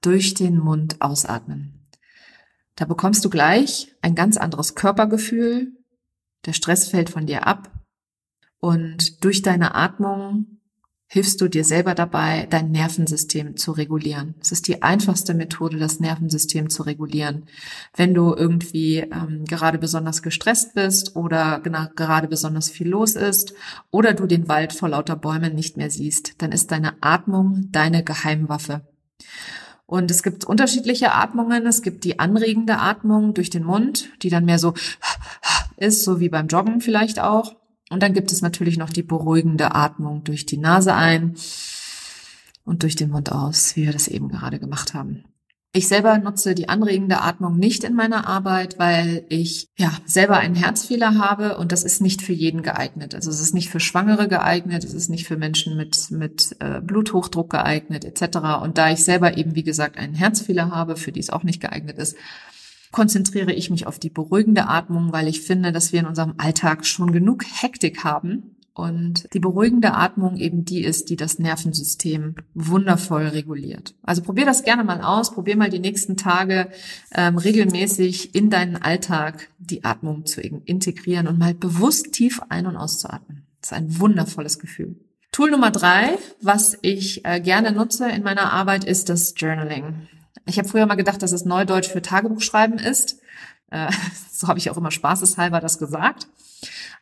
durch 0.00 0.34
den 0.34 0.58
Mund 0.58 1.00
ausatmen. 1.00 1.81
Da 2.76 2.84
bekommst 2.84 3.24
du 3.24 3.30
gleich 3.30 3.94
ein 4.00 4.14
ganz 4.14 4.36
anderes 4.36 4.74
Körpergefühl. 4.74 5.72
Der 6.46 6.52
Stress 6.52 6.88
fällt 6.88 7.10
von 7.10 7.26
dir 7.26 7.46
ab 7.46 7.70
und 8.58 9.24
durch 9.24 9.42
deine 9.42 9.74
Atmung 9.74 10.58
hilfst 11.12 11.42
du 11.42 11.48
dir 11.48 11.62
selber 11.62 11.94
dabei, 11.94 12.46
dein 12.48 12.70
Nervensystem 12.70 13.58
zu 13.58 13.72
regulieren. 13.72 14.34
Es 14.40 14.50
ist 14.50 14.66
die 14.66 14.82
einfachste 14.82 15.34
Methode, 15.34 15.78
das 15.78 16.00
Nervensystem 16.00 16.70
zu 16.70 16.84
regulieren. 16.84 17.44
Wenn 17.94 18.14
du 18.14 18.34
irgendwie 18.34 19.00
ähm, 19.00 19.44
gerade 19.44 19.76
besonders 19.76 20.22
gestresst 20.22 20.74
bist 20.74 21.14
oder 21.14 21.60
gerade 21.60 22.28
besonders 22.28 22.70
viel 22.70 22.88
los 22.88 23.14
ist 23.14 23.52
oder 23.90 24.14
du 24.14 24.26
den 24.26 24.48
Wald 24.48 24.72
vor 24.72 24.88
lauter 24.88 25.16
Bäumen 25.16 25.54
nicht 25.54 25.76
mehr 25.76 25.90
siehst, 25.90 26.40
dann 26.40 26.50
ist 26.50 26.70
deine 26.70 26.94
Atmung 27.02 27.68
deine 27.70 28.02
Geheimwaffe. 28.02 28.80
Und 29.92 30.10
es 30.10 30.22
gibt 30.22 30.46
unterschiedliche 30.46 31.12
Atmungen. 31.12 31.66
Es 31.66 31.82
gibt 31.82 32.04
die 32.04 32.18
anregende 32.18 32.78
Atmung 32.78 33.34
durch 33.34 33.50
den 33.50 33.62
Mund, 33.62 34.08
die 34.22 34.30
dann 34.30 34.46
mehr 34.46 34.58
so 34.58 34.72
ist, 35.76 36.02
so 36.02 36.18
wie 36.18 36.30
beim 36.30 36.46
Joggen 36.46 36.80
vielleicht 36.80 37.20
auch. 37.20 37.56
Und 37.90 38.02
dann 38.02 38.14
gibt 38.14 38.32
es 38.32 38.40
natürlich 38.40 38.78
noch 38.78 38.88
die 38.88 39.02
beruhigende 39.02 39.74
Atmung 39.74 40.24
durch 40.24 40.46
die 40.46 40.56
Nase 40.56 40.94
ein 40.94 41.34
und 42.64 42.84
durch 42.84 42.96
den 42.96 43.10
Mund 43.10 43.32
aus, 43.32 43.76
wie 43.76 43.84
wir 43.84 43.92
das 43.92 44.08
eben 44.08 44.30
gerade 44.30 44.58
gemacht 44.58 44.94
haben. 44.94 45.24
Ich 45.74 45.88
selber 45.88 46.18
nutze 46.18 46.54
die 46.54 46.68
anregende 46.68 47.22
Atmung 47.22 47.56
nicht 47.56 47.82
in 47.82 47.94
meiner 47.94 48.26
Arbeit, 48.26 48.78
weil 48.78 49.24
ich 49.30 49.70
ja 49.78 49.90
selber 50.04 50.36
einen 50.36 50.54
Herzfehler 50.54 51.16
habe 51.16 51.56
und 51.56 51.72
das 51.72 51.82
ist 51.82 52.02
nicht 52.02 52.20
für 52.20 52.34
jeden 52.34 52.62
geeignet. 52.62 53.14
Also 53.14 53.30
es 53.30 53.40
ist 53.40 53.54
nicht 53.54 53.70
für 53.70 53.80
Schwangere 53.80 54.28
geeignet, 54.28 54.84
es 54.84 54.92
ist 54.92 55.08
nicht 55.08 55.26
für 55.26 55.38
Menschen 55.38 55.74
mit 55.78 56.10
mit 56.10 56.56
äh, 56.60 56.82
Bluthochdruck 56.82 57.48
geeignet 57.48 58.04
etc. 58.04 58.62
Und 58.62 58.76
da 58.76 58.90
ich 58.90 59.02
selber 59.02 59.38
eben 59.38 59.54
wie 59.54 59.62
gesagt 59.62 59.96
einen 59.96 60.12
Herzfehler 60.12 60.70
habe, 60.70 60.96
für 60.96 61.10
die 61.10 61.20
es 61.20 61.30
auch 61.30 61.42
nicht 61.42 61.62
geeignet 61.62 61.96
ist, 61.96 62.18
konzentriere 62.90 63.54
ich 63.54 63.70
mich 63.70 63.86
auf 63.86 63.98
die 63.98 64.10
beruhigende 64.10 64.68
Atmung, 64.68 65.10
weil 65.14 65.26
ich 65.26 65.40
finde, 65.40 65.72
dass 65.72 65.90
wir 65.90 66.00
in 66.00 66.06
unserem 66.06 66.34
Alltag 66.36 66.84
schon 66.84 67.12
genug 67.12 67.44
Hektik 67.46 68.04
haben 68.04 68.56
und 68.74 69.32
die 69.34 69.38
beruhigende 69.38 69.92
Atmung 69.92 70.36
eben 70.36 70.64
die 70.64 70.82
ist, 70.82 71.10
die 71.10 71.16
das 71.16 71.38
Nervensystem 71.38 72.36
wundervoll 72.54 73.26
reguliert. 73.26 73.94
Also 74.02 74.22
probier 74.22 74.46
das 74.46 74.62
gerne 74.62 74.82
mal 74.82 75.02
aus, 75.02 75.34
probier 75.34 75.56
mal 75.56 75.68
die 75.68 75.78
nächsten 75.78 76.16
Tage 76.16 76.68
ähm, 77.12 77.36
regelmäßig 77.36 78.34
in 78.34 78.48
deinen 78.48 78.76
Alltag 78.76 79.48
die 79.58 79.84
Atmung 79.84 80.24
zu 80.24 80.40
integrieren 80.40 81.26
und 81.26 81.38
mal 81.38 81.54
bewusst 81.54 82.12
tief 82.12 82.40
ein- 82.48 82.66
und 82.66 82.76
auszuatmen. 82.76 83.46
Das 83.60 83.72
ist 83.72 83.76
ein 83.76 84.00
wundervolles 84.00 84.58
Gefühl. 84.58 84.96
Tool 85.32 85.50
Nummer 85.50 85.70
drei, 85.70 86.18
was 86.40 86.76
ich 86.82 87.24
äh, 87.24 87.40
gerne 87.40 87.72
nutze 87.72 88.08
in 88.10 88.22
meiner 88.22 88.52
Arbeit, 88.52 88.84
ist 88.84 89.08
das 89.08 89.34
Journaling. 89.36 90.08
Ich 90.46 90.58
habe 90.58 90.68
früher 90.68 90.86
mal 90.86 90.96
gedacht, 90.96 91.22
dass 91.22 91.32
es 91.32 91.44
Neudeutsch 91.44 91.88
für 91.88 92.02
Tagebuchschreiben 92.02 92.78
ist. 92.78 93.20
Äh, 93.70 93.90
so 94.32 94.48
habe 94.48 94.58
ich 94.58 94.70
auch 94.70 94.76
immer 94.76 94.90
spaßeshalber 94.90 95.60
das 95.60 95.78
gesagt. 95.78 96.26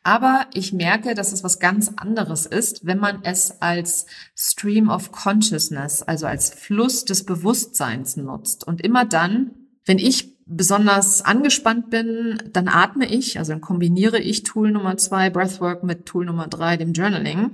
Aber 0.03 0.47
ich 0.55 0.73
merke, 0.73 1.15
dass 1.15 1.33
es 1.33 1.45
was 1.45 1.59
ganz 1.59 1.93
anderes 1.97 2.47
ist, 2.47 2.87
wenn 2.87 2.99
man 2.99 3.21
es 3.23 3.61
als 3.61 4.07
Stream 4.35 4.89
of 4.89 5.13
Consciousness, 5.13 6.03
also 6.03 6.27
als 6.27 6.51
Fluss 6.51 7.05
des 7.05 7.25
Bewusstseins 7.25 8.17
nutzt. 8.17 8.67
Und 8.67 8.81
immer 8.81 9.05
dann, 9.05 9.51
wenn 9.85 9.99
ich 9.99 10.39
besonders 10.47 11.23
angespannt 11.23 11.91
bin, 11.91 12.43
dann 12.53 12.67
atme 12.67 13.07
ich, 13.07 13.39
also 13.39 13.53
dann 13.53 13.61
kombiniere 13.61 14.19
ich 14.19 14.43
Tool 14.43 14.73
Nummer 14.73 14.97
zwei, 14.97 15.31
Breathwork, 15.31 15.85
mit 15.85 16.07
Tool 16.07 16.25
Nummer 16.25 16.49
drei, 16.49 16.77
dem 16.77 16.93
Journaling, 16.93 17.53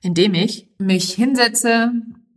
indem 0.00 0.34
ich 0.34 0.70
mich 0.78 1.12
hinsetze, 1.12 1.92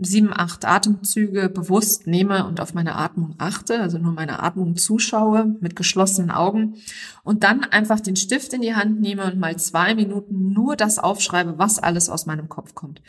sieben, 0.06 0.32
acht 0.34 0.66
Atemzüge 0.66 1.50
bewusst 1.50 2.08
nehme 2.08 2.46
und 2.46 2.60
auf 2.60 2.74
meine 2.74 2.96
Atmung 2.96 3.36
achte, 3.38 3.80
also 3.80 3.98
nur 3.98 4.14
meine 4.14 4.42
Atmung 4.42 4.76
zuschaue 4.76 5.56
mit 5.60 5.76
geschlossenen 5.76 6.32
Augen 6.32 6.76
und 7.24 7.44
dann 7.44 7.64
einfach 7.64 8.00
den 8.00 8.16
Stift 8.16 8.54
in 8.54 8.62
die 8.62 8.76
Hand 8.76 9.00
nehme 9.00 9.26
und 9.26 9.40
mal 9.40 9.56
zwei 9.58 9.96
Minuten 9.96 10.54
nur 10.54 10.76
das 10.76 11.00
aufschreibe, 11.00 11.58
was 11.58 11.80
alles 11.80 12.10
aus 12.10 12.26
meinem 12.26 12.50
Kopf 12.50 12.74
kommt. 12.74 13.02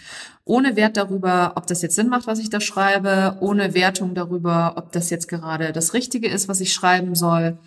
Ohne 0.44 0.76
Wert 0.76 0.96
darüber, 0.96 1.52
ob 1.56 1.66
das 1.66 1.82
jetzt 1.82 1.94
Sinn 1.94 2.08
macht, 2.08 2.26
was 2.26 2.38
ich 2.38 2.50
da 2.50 2.60
schreibe, 2.60 3.38
ohne 3.40 3.74
Wertung 3.74 4.14
darüber, 4.14 4.74
ob 4.76 4.92
das 4.92 5.10
jetzt 5.10 5.28
gerade 5.28 5.72
das 5.72 5.94
Richtige 5.94 6.28
ist, 6.28 6.48
was 6.48 6.60
ich 6.60 6.72
schreiben 6.72 7.14
soll. 7.14 7.58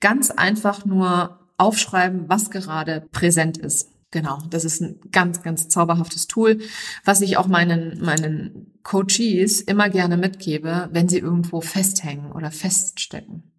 Ganz 0.00 0.30
einfach 0.30 0.84
nur 0.84 1.38
aufschreiben, 1.56 2.24
was 2.28 2.50
gerade 2.50 3.06
präsent 3.12 3.58
ist. 3.58 3.91
Genau, 4.12 4.38
das 4.50 4.66
ist 4.66 4.82
ein 4.82 5.00
ganz, 5.10 5.42
ganz 5.42 5.68
zauberhaftes 5.68 6.28
Tool, 6.28 6.58
was 7.04 7.22
ich 7.22 7.38
auch 7.38 7.48
meinen, 7.48 7.98
meinen 8.02 8.74
Coaches 8.82 9.62
immer 9.62 9.88
gerne 9.88 10.18
mitgebe, 10.18 10.90
wenn 10.92 11.08
sie 11.08 11.18
irgendwo 11.18 11.62
festhängen 11.62 12.30
oder 12.30 12.50
feststecken. 12.50 13.50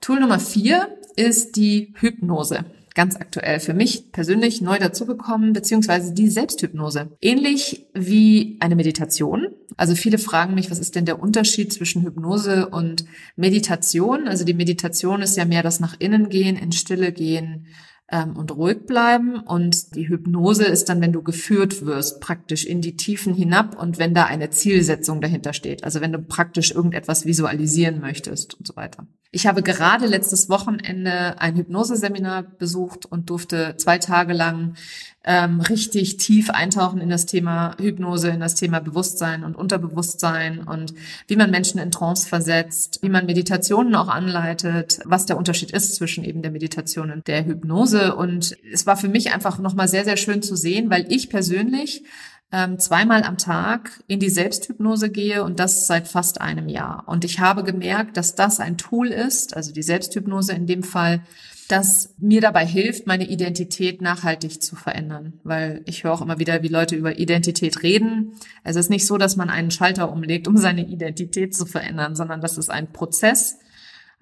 Tool 0.00 0.18
Nummer 0.18 0.40
vier 0.40 0.88
ist 1.14 1.56
die 1.56 1.94
Hypnose. 1.98 2.64
Ganz 2.94 3.16
aktuell 3.16 3.60
für 3.60 3.74
mich 3.74 4.12
persönlich 4.12 4.62
neu 4.62 4.78
dazugekommen, 4.78 5.52
beziehungsweise 5.52 6.14
die 6.14 6.30
Selbsthypnose. 6.30 7.14
Ähnlich 7.20 7.86
wie 7.92 8.56
eine 8.60 8.76
Meditation. 8.76 9.48
Also 9.76 9.94
viele 9.94 10.16
fragen 10.16 10.54
mich, 10.54 10.70
was 10.70 10.78
ist 10.78 10.94
denn 10.94 11.04
der 11.04 11.20
Unterschied 11.20 11.70
zwischen 11.70 12.02
Hypnose 12.02 12.70
und 12.70 13.04
Meditation? 13.36 14.26
Also 14.26 14.46
die 14.46 14.54
Meditation 14.54 15.20
ist 15.20 15.36
ja 15.36 15.44
mehr 15.44 15.62
das 15.62 15.80
nach 15.80 15.96
innen 15.98 16.30
gehen, 16.30 16.56
in 16.56 16.72
Stille 16.72 17.12
gehen, 17.12 17.66
ähm, 18.10 18.36
und 18.36 18.54
ruhig 18.56 18.86
bleiben. 18.86 19.40
Und 19.40 19.94
die 19.94 20.08
Hypnose 20.08 20.64
ist 20.64 20.88
dann, 20.88 21.00
wenn 21.00 21.12
du 21.12 21.22
geführt 21.22 21.84
wirst, 21.84 22.20
praktisch 22.20 22.64
in 22.64 22.80
die 22.80 22.96
Tiefen 22.96 23.34
hinab 23.34 23.80
und 23.80 23.98
wenn 23.98 24.14
da 24.14 24.24
eine 24.24 24.50
Zielsetzung 24.50 25.20
dahinter 25.20 25.52
steht. 25.52 25.84
Also 25.84 26.00
wenn 26.00 26.12
du 26.12 26.20
praktisch 26.20 26.72
irgendetwas 26.72 27.26
visualisieren 27.26 28.00
möchtest 28.00 28.54
und 28.54 28.66
so 28.66 28.76
weiter. 28.76 29.06
Ich 29.36 29.46
habe 29.46 29.62
gerade 29.62 30.06
letztes 30.06 30.48
Wochenende 30.48 31.38
ein 31.38 31.56
Hypnoseseminar 31.56 32.42
besucht 32.42 33.04
und 33.04 33.28
durfte 33.28 33.74
zwei 33.76 33.98
Tage 33.98 34.32
lang 34.32 34.76
ähm, 35.24 35.60
richtig 35.60 36.16
tief 36.16 36.48
eintauchen 36.48 37.02
in 37.02 37.10
das 37.10 37.26
Thema 37.26 37.76
Hypnose, 37.78 38.30
in 38.30 38.40
das 38.40 38.54
Thema 38.54 38.80
Bewusstsein 38.80 39.44
und 39.44 39.54
Unterbewusstsein 39.54 40.60
und 40.60 40.94
wie 41.28 41.36
man 41.36 41.50
Menschen 41.50 41.78
in 41.78 41.90
Trance 41.90 42.26
versetzt, 42.26 43.00
wie 43.02 43.10
man 43.10 43.26
Meditationen 43.26 43.94
auch 43.94 44.08
anleitet, 44.08 45.00
was 45.04 45.26
der 45.26 45.36
Unterschied 45.36 45.70
ist 45.70 45.96
zwischen 45.96 46.24
eben 46.24 46.40
der 46.40 46.50
Meditation 46.50 47.10
und 47.10 47.26
der 47.26 47.44
Hypnose. 47.44 48.16
Und 48.16 48.56
es 48.72 48.86
war 48.86 48.96
für 48.96 49.10
mich 49.10 49.34
einfach 49.34 49.58
nochmal 49.58 49.88
sehr, 49.88 50.06
sehr 50.06 50.16
schön 50.16 50.40
zu 50.40 50.56
sehen, 50.56 50.88
weil 50.88 51.12
ich 51.12 51.28
persönlich 51.28 52.04
ähm, 52.52 52.78
zweimal 52.78 53.22
am 53.22 53.38
Tag 53.38 54.02
in 54.06 54.20
die 54.20 54.30
Selbsthypnose 54.30 55.10
gehe 55.10 55.42
und 55.42 55.58
das 55.58 55.86
seit 55.86 56.06
fast 56.06 56.40
einem 56.40 56.68
Jahr. 56.68 57.04
Und 57.06 57.24
ich 57.24 57.40
habe 57.40 57.64
gemerkt, 57.64 58.16
dass 58.16 58.34
das 58.34 58.60
ein 58.60 58.78
Tool 58.78 59.08
ist, 59.08 59.56
also 59.56 59.72
die 59.72 59.82
Selbsthypnose 59.82 60.52
in 60.52 60.66
dem 60.66 60.82
Fall, 60.82 61.22
das 61.68 62.14
mir 62.18 62.40
dabei 62.40 62.64
hilft, 62.64 63.08
meine 63.08 63.28
Identität 63.28 64.00
nachhaltig 64.00 64.62
zu 64.62 64.76
verändern. 64.76 65.40
Weil 65.42 65.82
ich 65.86 66.04
höre 66.04 66.12
auch 66.12 66.22
immer 66.22 66.38
wieder, 66.38 66.62
wie 66.62 66.68
Leute 66.68 66.94
über 66.94 67.18
Identität 67.18 67.82
reden. 67.82 68.34
Es 68.62 68.76
ist 68.76 68.90
nicht 68.90 69.06
so, 69.06 69.18
dass 69.18 69.34
man 69.34 69.50
einen 69.50 69.72
Schalter 69.72 70.12
umlegt, 70.12 70.46
um 70.46 70.56
seine 70.56 70.86
Identität 70.86 71.54
zu 71.54 71.66
verändern, 71.66 72.14
sondern 72.14 72.40
das 72.40 72.56
ist 72.56 72.70
ein 72.70 72.92
Prozess, 72.92 73.58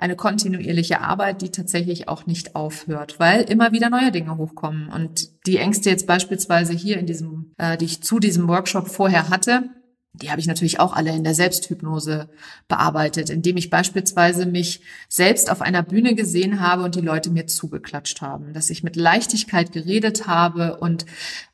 eine 0.05 0.17
kontinuierliche 0.17 1.01
Arbeit, 1.01 1.41
die 1.41 1.51
tatsächlich 1.51 2.09
auch 2.09 2.27
nicht 2.27 2.55
aufhört, 2.55 3.19
weil 3.19 3.41
immer 3.41 3.73
wieder 3.73 3.89
neue 3.89 4.13
Dinge 4.13 4.37
hochkommen. 4.37 4.91
Und 4.91 5.31
die 5.47 5.57
Ängste 5.57 5.89
jetzt 5.89 6.07
beispielsweise 6.07 6.75
hier 6.75 6.99
in 6.99 7.07
diesem, 7.07 7.55
äh, 7.57 7.79
die 7.79 7.87
ich 7.87 8.03
zu 8.03 8.19
diesem 8.19 8.47
Workshop 8.47 8.89
vorher 8.89 9.31
hatte, 9.31 9.71
die 10.15 10.31
habe 10.31 10.41
ich 10.41 10.47
natürlich 10.47 10.79
auch 10.79 10.93
alle 10.93 11.11
in 11.11 11.25
der 11.25 11.35
Selbsthypnose 11.35 12.29
bearbeitet, 12.69 13.31
indem 13.31 13.57
ich 13.57 13.69
beispielsweise 13.69 14.47
mich 14.47 14.81
selbst 15.09 15.51
auf 15.51 15.61
einer 15.61 15.83
Bühne 15.83 16.15
gesehen 16.15 16.61
habe 16.61 16.85
und 16.85 16.95
die 16.95 17.01
Leute 17.01 17.31
mir 17.31 17.49
zugeklatscht 17.49 18.21
haben, 18.21 18.53
dass 18.53 18.71
ich 18.71 18.85
mit 18.85 18.95
Leichtigkeit 18.95 19.73
geredet 19.73 20.29
habe 20.29 20.77
und 20.77 21.05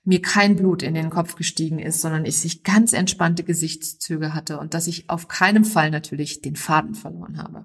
mir 0.04 0.20
kein 0.20 0.56
Blut 0.56 0.82
in 0.82 0.92
den 0.92 1.08
Kopf 1.08 1.36
gestiegen 1.36 1.78
ist, 1.78 2.02
sondern 2.02 2.26
ich 2.26 2.38
sich 2.38 2.62
ganz 2.62 2.92
entspannte 2.92 3.44
Gesichtszüge 3.44 4.34
hatte 4.34 4.58
und 4.58 4.74
dass 4.74 4.88
ich 4.88 5.08
auf 5.08 5.26
keinen 5.28 5.64
Fall 5.64 5.90
natürlich 5.90 6.42
den 6.42 6.56
Faden 6.56 6.94
verloren 6.94 7.38
habe. 7.38 7.64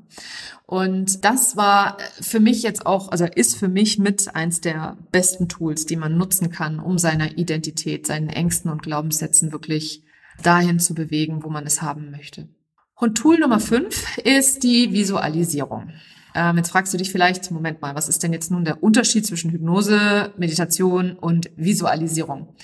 Und 0.65 1.25
das 1.25 1.57
war 1.57 1.97
für 2.21 2.39
mich 2.39 2.63
jetzt 2.63 2.85
auch, 2.85 3.09
also 3.09 3.25
ist 3.25 3.57
für 3.57 3.67
mich 3.67 3.99
mit 3.99 4.33
eins 4.33 4.61
der 4.61 4.97
besten 5.11 5.49
Tools, 5.49 5.85
die 5.85 5.97
man 5.97 6.17
nutzen 6.17 6.51
kann, 6.51 6.79
um 6.79 6.97
seiner 6.97 7.37
Identität, 7.37 8.07
seinen 8.07 8.29
Ängsten 8.29 8.71
und 8.71 8.81
Glaubenssätzen 8.81 9.51
wirklich 9.51 10.04
dahin 10.43 10.79
zu 10.79 10.93
bewegen, 10.93 11.43
wo 11.43 11.49
man 11.49 11.65
es 11.65 11.81
haben 11.81 12.11
möchte. 12.11 12.47
Und 12.95 13.17
Tool 13.17 13.39
Nummer 13.39 13.59
fünf 13.59 14.17
ist 14.19 14.63
die 14.63 14.93
Visualisierung. 14.93 15.91
Ähm, 16.33 16.57
jetzt 16.57 16.69
fragst 16.69 16.93
du 16.93 16.97
dich 16.97 17.11
vielleicht, 17.11 17.49
Moment 17.51 17.81
mal, 17.81 17.95
was 17.95 18.09
ist 18.09 18.23
denn 18.23 18.33
jetzt 18.33 18.51
nun 18.51 18.65
der 18.65 18.83
Unterschied 18.83 19.25
zwischen 19.25 19.51
Hypnose, 19.51 20.33
Meditation 20.37 21.13
und 21.13 21.49
Visualisierung? 21.55 22.55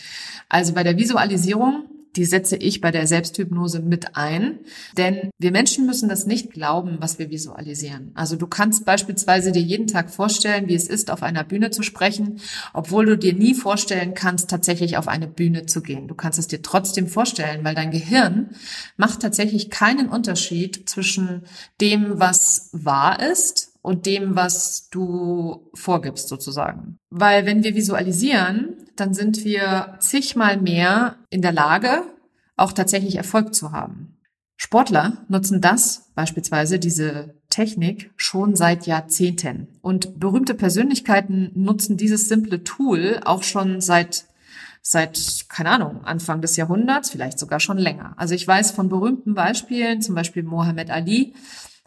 Also 0.49 0.73
bei 0.73 0.83
der 0.83 0.97
Visualisierung 0.97 1.85
die 2.15 2.25
setze 2.25 2.57
ich 2.57 2.81
bei 2.81 2.91
der 2.91 3.07
Selbsthypnose 3.07 3.79
mit 3.79 4.15
ein. 4.15 4.59
Denn 4.97 5.31
wir 5.37 5.51
Menschen 5.51 5.85
müssen 5.85 6.09
das 6.09 6.25
nicht 6.25 6.51
glauben, 6.51 6.97
was 6.99 7.19
wir 7.19 7.29
visualisieren. 7.29 8.11
Also 8.15 8.35
du 8.35 8.47
kannst 8.47 8.85
beispielsweise 8.85 9.51
dir 9.51 9.61
jeden 9.61 9.87
Tag 9.87 10.09
vorstellen, 10.09 10.67
wie 10.67 10.75
es 10.75 10.87
ist, 10.87 11.11
auf 11.11 11.23
einer 11.23 11.43
Bühne 11.43 11.71
zu 11.71 11.83
sprechen, 11.83 12.39
obwohl 12.73 13.05
du 13.05 13.17
dir 13.17 13.33
nie 13.33 13.53
vorstellen 13.53 14.13
kannst, 14.13 14.49
tatsächlich 14.49 14.97
auf 14.97 15.07
eine 15.07 15.27
Bühne 15.27 15.65
zu 15.65 15.81
gehen. 15.81 16.07
Du 16.07 16.15
kannst 16.15 16.39
es 16.39 16.47
dir 16.47 16.61
trotzdem 16.61 17.07
vorstellen, 17.07 17.63
weil 17.63 17.75
dein 17.75 17.91
Gehirn 17.91 18.49
macht 18.97 19.21
tatsächlich 19.21 19.69
keinen 19.69 20.09
Unterschied 20.09 20.89
zwischen 20.89 21.43
dem, 21.79 22.19
was 22.19 22.69
wahr 22.73 23.21
ist 23.21 23.71
und 23.81 24.05
dem, 24.05 24.35
was 24.35 24.89
du 24.89 25.69
vorgibst 25.73 26.27
sozusagen. 26.27 26.97
Weil 27.09 27.45
wenn 27.45 27.63
wir 27.63 27.75
visualisieren, 27.75 28.75
dann 28.95 29.13
sind 29.13 29.43
wir 29.43 29.95
zigmal 29.99 30.57
mehr 30.57 31.15
in 31.29 31.41
der 31.41 31.51
Lage, 31.51 32.03
auch 32.55 32.73
tatsächlich 32.73 33.15
Erfolg 33.15 33.53
zu 33.53 33.71
haben. 33.71 34.17
Sportler 34.57 35.25
nutzen 35.27 35.59
das, 35.59 36.11
beispielsweise 36.13 36.77
diese 36.77 37.33
Technik, 37.49 38.11
schon 38.15 38.55
seit 38.55 38.85
Jahrzehnten. 38.85 39.67
Und 39.81 40.19
berühmte 40.19 40.53
Persönlichkeiten 40.53 41.51
nutzen 41.55 41.97
dieses 41.97 42.29
simple 42.29 42.63
Tool 42.63 43.19
auch 43.25 43.41
schon 43.41 43.81
seit 43.81 44.25
seit, 44.81 45.45
keine 45.47 45.69
Ahnung, 45.69 46.03
Anfang 46.05 46.41
des 46.41 46.55
Jahrhunderts, 46.57 47.11
vielleicht 47.11 47.39
sogar 47.39 47.59
schon 47.59 47.77
länger. 47.77 48.13
Also 48.17 48.33
ich 48.33 48.47
weiß 48.47 48.71
von 48.71 48.89
berühmten 48.89 49.35
Beispielen, 49.35 50.01
zum 50.01 50.15
Beispiel 50.15 50.43
Mohammed 50.43 50.89
Ali, 50.89 51.33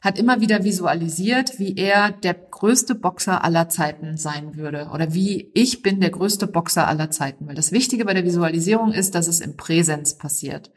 hat 0.04 0.18
immer 0.18 0.42
wieder 0.42 0.64
visualisiert, 0.64 1.58
wie 1.58 1.76
er 1.76 2.12
der 2.12 2.34
größte 2.34 2.94
Boxer 2.94 3.42
aller 3.42 3.70
Zeiten 3.70 4.18
sein 4.18 4.54
würde 4.54 4.90
oder 4.92 5.14
wie 5.14 5.50
ich 5.54 5.80
bin 5.80 5.98
der 6.02 6.10
größte 6.10 6.46
Boxer 6.46 6.86
aller 6.86 7.10
Zeiten. 7.10 7.48
Weil 7.48 7.54
das 7.54 7.72
Wichtige 7.72 8.04
bei 8.04 8.12
der 8.12 8.24
Visualisierung 8.24 8.92
ist, 8.92 9.14
dass 9.14 9.28
es 9.28 9.40
im 9.40 9.56
Präsens 9.56 10.18
passiert, 10.18 10.70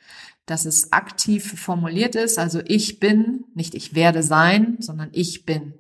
dass 0.46 0.64
es 0.64 0.94
aktiv 0.94 1.60
formuliert 1.60 2.16
ist. 2.16 2.40
Also 2.40 2.62
ich 2.64 3.02
bin, 3.02 3.44
nicht 3.54 3.76
ich 3.76 3.94
werde 3.94 4.24
sein, 4.24 4.78
sondern 4.80 5.10
ich 5.12 5.46
bin. 5.46 5.74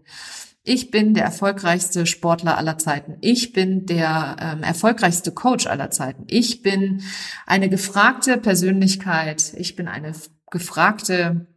Ich 0.63 0.91
bin 0.91 1.13
der 1.13 1.23
erfolgreichste 1.23 2.05
Sportler 2.05 2.57
aller 2.57 2.77
Zeiten. 2.77 3.15
Ich 3.21 3.53
bin 3.53 3.85
der 3.85 4.35
ähm, 4.41 4.61
erfolgreichste 4.61 5.31
Coach 5.31 5.67
aller 5.67 5.89
Zeiten. 5.89 6.25
Ich 6.27 6.63
bin 6.63 7.01
eine 7.45 7.69
gefragte 7.69 8.35
Persönlichkeit. 8.35 9.53
Ich 9.55 9.77
bin 9.77 9.87
eine 9.87 10.11
gefragte, 10.51 11.47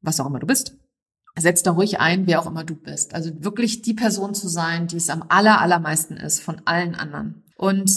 was 0.00 0.18
auch 0.18 0.26
immer 0.26 0.38
du 0.38 0.46
bist 0.46 0.78
setz 1.36 1.62
da 1.62 1.72
ruhig 1.72 2.00
ein, 2.00 2.26
wer 2.26 2.40
auch 2.40 2.46
immer 2.46 2.64
du 2.64 2.74
bist. 2.74 3.14
Also 3.14 3.30
wirklich 3.42 3.82
die 3.82 3.94
Person 3.94 4.34
zu 4.34 4.48
sein, 4.48 4.86
die 4.86 4.96
es 4.96 5.10
am 5.10 5.24
aller, 5.28 5.60
allermeisten 5.60 6.16
ist 6.16 6.40
von 6.40 6.62
allen 6.64 6.94
anderen. 6.94 7.44
Und 7.56 7.90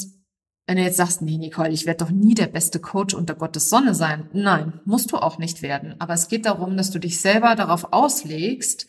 wenn 0.66 0.78
du 0.78 0.84
jetzt 0.84 0.98
sagst, 0.98 1.22
nee, 1.22 1.38
Nicole, 1.38 1.70
ich 1.70 1.86
werde 1.86 2.04
doch 2.04 2.12
nie 2.12 2.34
der 2.34 2.48
beste 2.48 2.80
Coach 2.80 3.14
unter 3.14 3.36
Gottes 3.36 3.70
Sonne 3.70 3.96
sein. 3.96 4.30
Nein, 4.34 4.82
musst 4.84 5.12
du 5.12 5.18
auch 5.18 5.38
nicht 5.38 5.62
werden. 5.62 5.96
Aber 6.00 6.14
es 6.14 6.28
geht 6.28 6.46
darum, 6.46 6.76
dass 6.76 6.92
du 6.92 7.00
dich 7.00 7.22
selber 7.22 7.56
darauf 7.56 7.94
auslegst, 7.94 8.88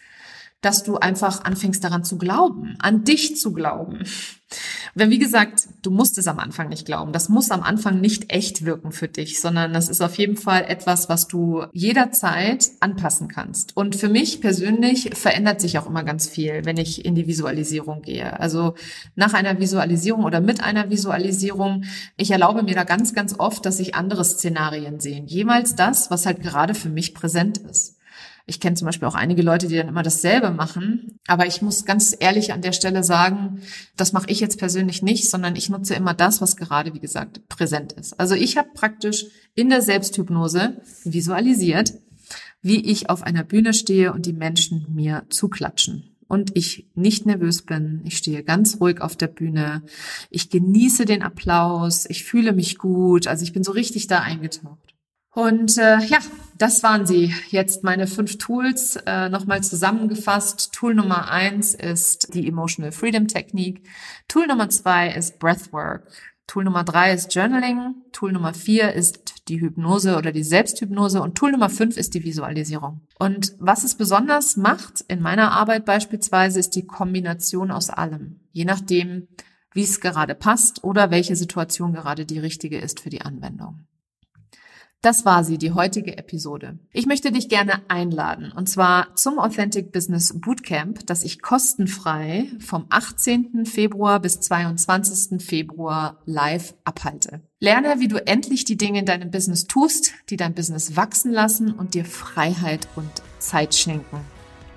dass 0.60 0.82
du 0.82 0.96
einfach 0.96 1.44
anfängst 1.44 1.84
daran 1.84 2.04
zu 2.04 2.18
glauben, 2.18 2.76
an 2.80 3.04
dich 3.04 3.36
zu 3.36 3.52
glauben. 3.52 4.04
Wenn, 4.94 5.10
wie 5.10 5.18
gesagt, 5.18 5.68
du 5.82 5.90
musst 5.90 6.16
es 6.18 6.26
am 6.26 6.38
Anfang 6.38 6.70
nicht 6.70 6.86
glauben. 6.86 7.12
Das 7.12 7.28
muss 7.28 7.50
am 7.50 7.62
Anfang 7.62 8.00
nicht 8.00 8.32
echt 8.32 8.64
wirken 8.64 8.90
für 8.90 9.06
dich, 9.06 9.40
sondern 9.40 9.72
das 9.72 9.88
ist 9.88 10.00
auf 10.00 10.16
jeden 10.16 10.36
Fall 10.36 10.64
etwas, 10.64 11.08
was 11.08 11.28
du 11.28 11.64
jederzeit 11.72 12.70
anpassen 12.80 13.28
kannst. 13.28 13.76
Und 13.76 13.94
für 13.94 14.08
mich 14.08 14.40
persönlich 14.40 15.10
verändert 15.14 15.60
sich 15.60 15.78
auch 15.78 15.86
immer 15.86 16.02
ganz 16.02 16.26
viel, 16.26 16.64
wenn 16.64 16.78
ich 16.78 17.04
in 17.04 17.14
die 17.14 17.26
Visualisierung 17.26 18.02
gehe. 18.02 18.40
Also 18.40 18.74
nach 19.14 19.34
einer 19.34 19.60
Visualisierung 19.60 20.24
oder 20.24 20.40
mit 20.40 20.64
einer 20.64 20.90
Visualisierung, 20.90 21.84
ich 22.16 22.30
erlaube 22.30 22.62
mir 22.62 22.74
da 22.74 22.84
ganz, 22.84 23.14
ganz 23.14 23.38
oft, 23.38 23.66
dass 23.66 23.78
ich 23.78 23.94
andere 23.94 24.24
Szenarien 24.24 24.98
sehe. 24.98 25.22
Jemals 25.26 25.76
das, 25.76 26.10
was 26.10 26.26
halt 26.26 26.40
gerade 26.40 26.74
für 26.74 26.88
mich 26.88 27.14
präsent 27.14 27.58
ist. 27.58 27.97
Ich 28.48 28.61
kenne 28.61 28.76
zum 28.76 28.87
Beispiel 28.87 29.06
auch 29.06 29.14
einige 29.14 29.42
Leute, 29.42 29.68
die 29.68 29.76
dann 29.76 29.88
immer 29.88 30.02
dasselbe 30.02 30.50
machen. 30.50 31.18
Aber 31.26 31.46
ich 31.46 31.61
muss 31.61 31.84
ganz 31.84 32.16
ehrlich 32.18 32.54
an 32.54 32.62
der 32.62 32.72
Stelle 32.72 33.04
sagen, 33.04 33.61
das 33.94 34.14
mache 34.14 34.30
ich 34.30 34.40
jetzt 34.40 34.58
persönlich 34.58 35.02
nicht, 35.02 35.28
sondern 35.28 35.54
ich 35.54 35.68
nutze 35.68 35.94
immer 35.94 36.14
das, 36.14 36.40
was 36.40 36.56
gerade, 36.56 36.94
wie 36.94 37.00
gesagt, 37.00 37.46
präsent 37.48 37.92
ist. 37.92 38.18
Also 38.18 38.34
ich 38.34 38.56
habe 38.56 38.70
praktisch 38.72 39.26
in 39.54 39.68
der 39.68 39.82
Selbsthypnose 39.82 40.80
visualisiert, 41.04 41.92
wie 42.62 42.90
ich 42.90 43.11
auf 43.11 43.22
einer 43.22 43.44
Bühne 43.44 43.74
stehe 43.74 44.14
und 44.14 44.24
die 44.24 44.32
Menschen 44.32 44.87
mir 44.94 45.24
zuklatschen 45.28 46.16
und 46.26 46.56
ich 46.56 46.88
nicht 46.94 47.26
nervös 47.26 47.62
bin. 47.62 48.00
Ich 48.04 48.16
stehe 48.16 48.44
ganz 48.44 48.80
ruhig 48.80 49.02
auf 49.02 49.14
der 49.14 49.28
Bühne. 49.28 49.82
Ich 50.30 50.48
genieße 50.48 51.04
den 51.04 51.22
Applaus. 51.22 52.06
Ich 52.08 52.24
fühle 52.24 52.54
mich 52.54 52.78
gut. 52.78 53.26
Also 53.26 53.42
ich 53.42 53.52
bin 53.52 53.62
so 53.62 53.72
richtig 53.72 54.06
da 54.06 54.20
eingetaucht. 54.20 54.94
Und 55.32 55.78
äh, 55.78 55.98
ja, 55.98 56.18
das 56.56 56.82
waren 56.82 57.06
sie. 57.06 57.34
Jetzt 57.48 57.84
meine 57.84 58.06
fünf 58.06 58.38
Tools 58.38 58.96
äh, 59.06 59.28
nochmal 59.28 59.62
zusammengefasst. 59.62 60.72
Tool 60.72 60.94
Nummer 60.94 61.30
eins 61.30 61.74
ist 61.74 62.34
die 62.34 62.48
Emotional 62.48 62.92
Freedom 62.92 63.28
Technik. 63.28 63.86
Tool 64.26 64.46
Nummer 64.46 64.68
zwei 64.68 65.12
ist 65.12 65.38
Breathwork. 65.38 66.10
Tool 66.48 66.64
Nummer 66.64 66.82
drei 66.82 67.12
ist 67.12 67.34
Journaling. 67.34 67.94
Tool 68.10 68.32
Nummer 68.32 68.54
vier 68.54 68.94
ist 68.94 69.48
die 69.48 69.60
Hypnose 69.60 70.16
oder 70.16 70.32
die 70.32 70.42
Selbsthypnose. 70.42 71.20
Und 71.20 71.36
Tool 71.36 71.52
Nummer 71.52 71.68
fünf 71.68 71.96
ist 71.96 72.14
die 72.14 72.24
Visualisierung. 72.24 73.02
Und 73.18 73.54
was 73.58 73.84
es 73.84 73.94
besonders 73.94 74.56
macht 74.56 75.02
in 75.08 75.20
meiner 75.20 75.52
Arbeit 75.52 75.84
beispielsweise 75.84 76.58
ist 76.58 76.70
die 76.70 76.86
Kombination 76.86 77.70
aus 77.70 77.90
allem. 77.90 78.40
Je 78.50 78.64
nachdem, 78.64 79.28
wie 79.74 79.82
es 79.82 80.00
gerade 80.00 80.34
passt 80.34 80.82
oder 80.82 81.10
welche 81.10 81.36
Situation 81.36 81.92
gerade 81.92 82.24
die 82.24 82.38
richtige 82.38 82.78
ist 82.78 83.00
für 83.00 83.10
die 83.10 83.22
Anwendung. 83.22 83.86
Das 85.00 85.24
war 85.24 85.44
sie, 85.44 85.58
die 85.58 85.72
heutige 85.72 86.18
Episode. 86.18 86.76
Ich 86.92 87.06
möchte 87.06 87.30
dich 87.30 87.48
gerne 87.48 87.82
einladen, 87.87 88.50
und 88.50 88.68
zwar 88.68 89.14
zum 89.14 89.38
Authentic 89.38 89.92
Business 89.92 90.40
Bootcamp, 90.40 91.06
das 91.06 91.22
ich 91.22 91.40
kostenfrei 91.40 92.50
vom 92.58 92.87
18. 92.88 93.64
Februar 93.64 94.18
bis 94.18 94.40
22. 94.40 95.40
Februar 95.40 96.20
live 96.24 96.74
abhalte. 96.84 97.42
Lerne, 97.61 98.00
wie 98.00 98.08
du 98.08 98.26
endlich 98.26 98.64
die 98.64 98.76
Dinge 98.76 98.98
in 98.98 99.06
deinem 99.06 99.30
Business 99.30 99.68
tust, 99.68 100.14
die 100.30 100.37
dein 100.37 100.54
Business 100.54 100.96
wachsen 100.96 101.30
lassen 101.30 101.72
und 101.72 101.94
dir 101.94 102.04
Freiheit 102.04 102.88
und 102.96 103.11
Zeit 103.38 103.76
schenken. 103.76 104.20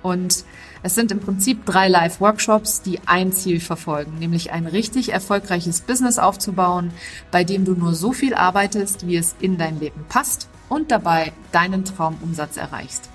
Und 0.04 0.44
es 0.82 0.94
sind 0.94 1.12
im 1.12 1.20
Prinzip 1.20 1.64
drei 1.64 1.88
Live-Workshops, 1.88 2.82
die 2.82 3.00
ein 3.06 3.32
Ziel 3.32 3.60
verfolgen, 3.60 4.18
nämlich 4.18 4.52
ein 4.52 4.66
richtig 4.66 5.12
erfolgreiches 5.12 5.80
Business 5.80 6.18
aufzubauen, 6.18 6.90
bei 7.30 7.44
dem 7.44 7.64
du 7.64 7.74
nur 7.74 7.94
so 7.94 8.12
viel 8.12 8.34
arbeitest, 8.34 9.06
wie 9.06 9.16
es 9.16 9.36
in 9.40 9.58
dein 9.58 9.78
Leben 9.78 10.04
passt 10.08 10.48
und 10.68 10.90
dabei 10.90 11.32
deinen 11.52 11.84
Traumumsatz 11.84 12.56
erreichst. 12.56 13.10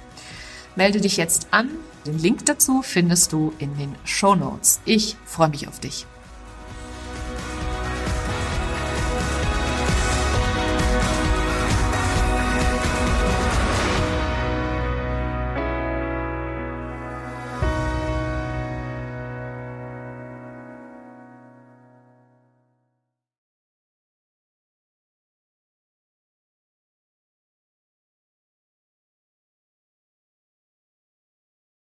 Melde 0.76 1.02
dich 1.02 1.18
jetzt 1.18 1.48
an. 1.52 1.70
Den 2.06 2.20
Link 2.20 2.46
dazu 2.46 2.82
findest 2.84 3.34
du 3.34 3.52
in 3.60 3.76
den 3.78 3.96
Show 4.06 4.36
Notes. 4.36 4.80
Ich 4.86 5.18
freue 5.26 5.50
mich 5.50 5.68
auf 5.68 5.80
dich. 5.80 6.06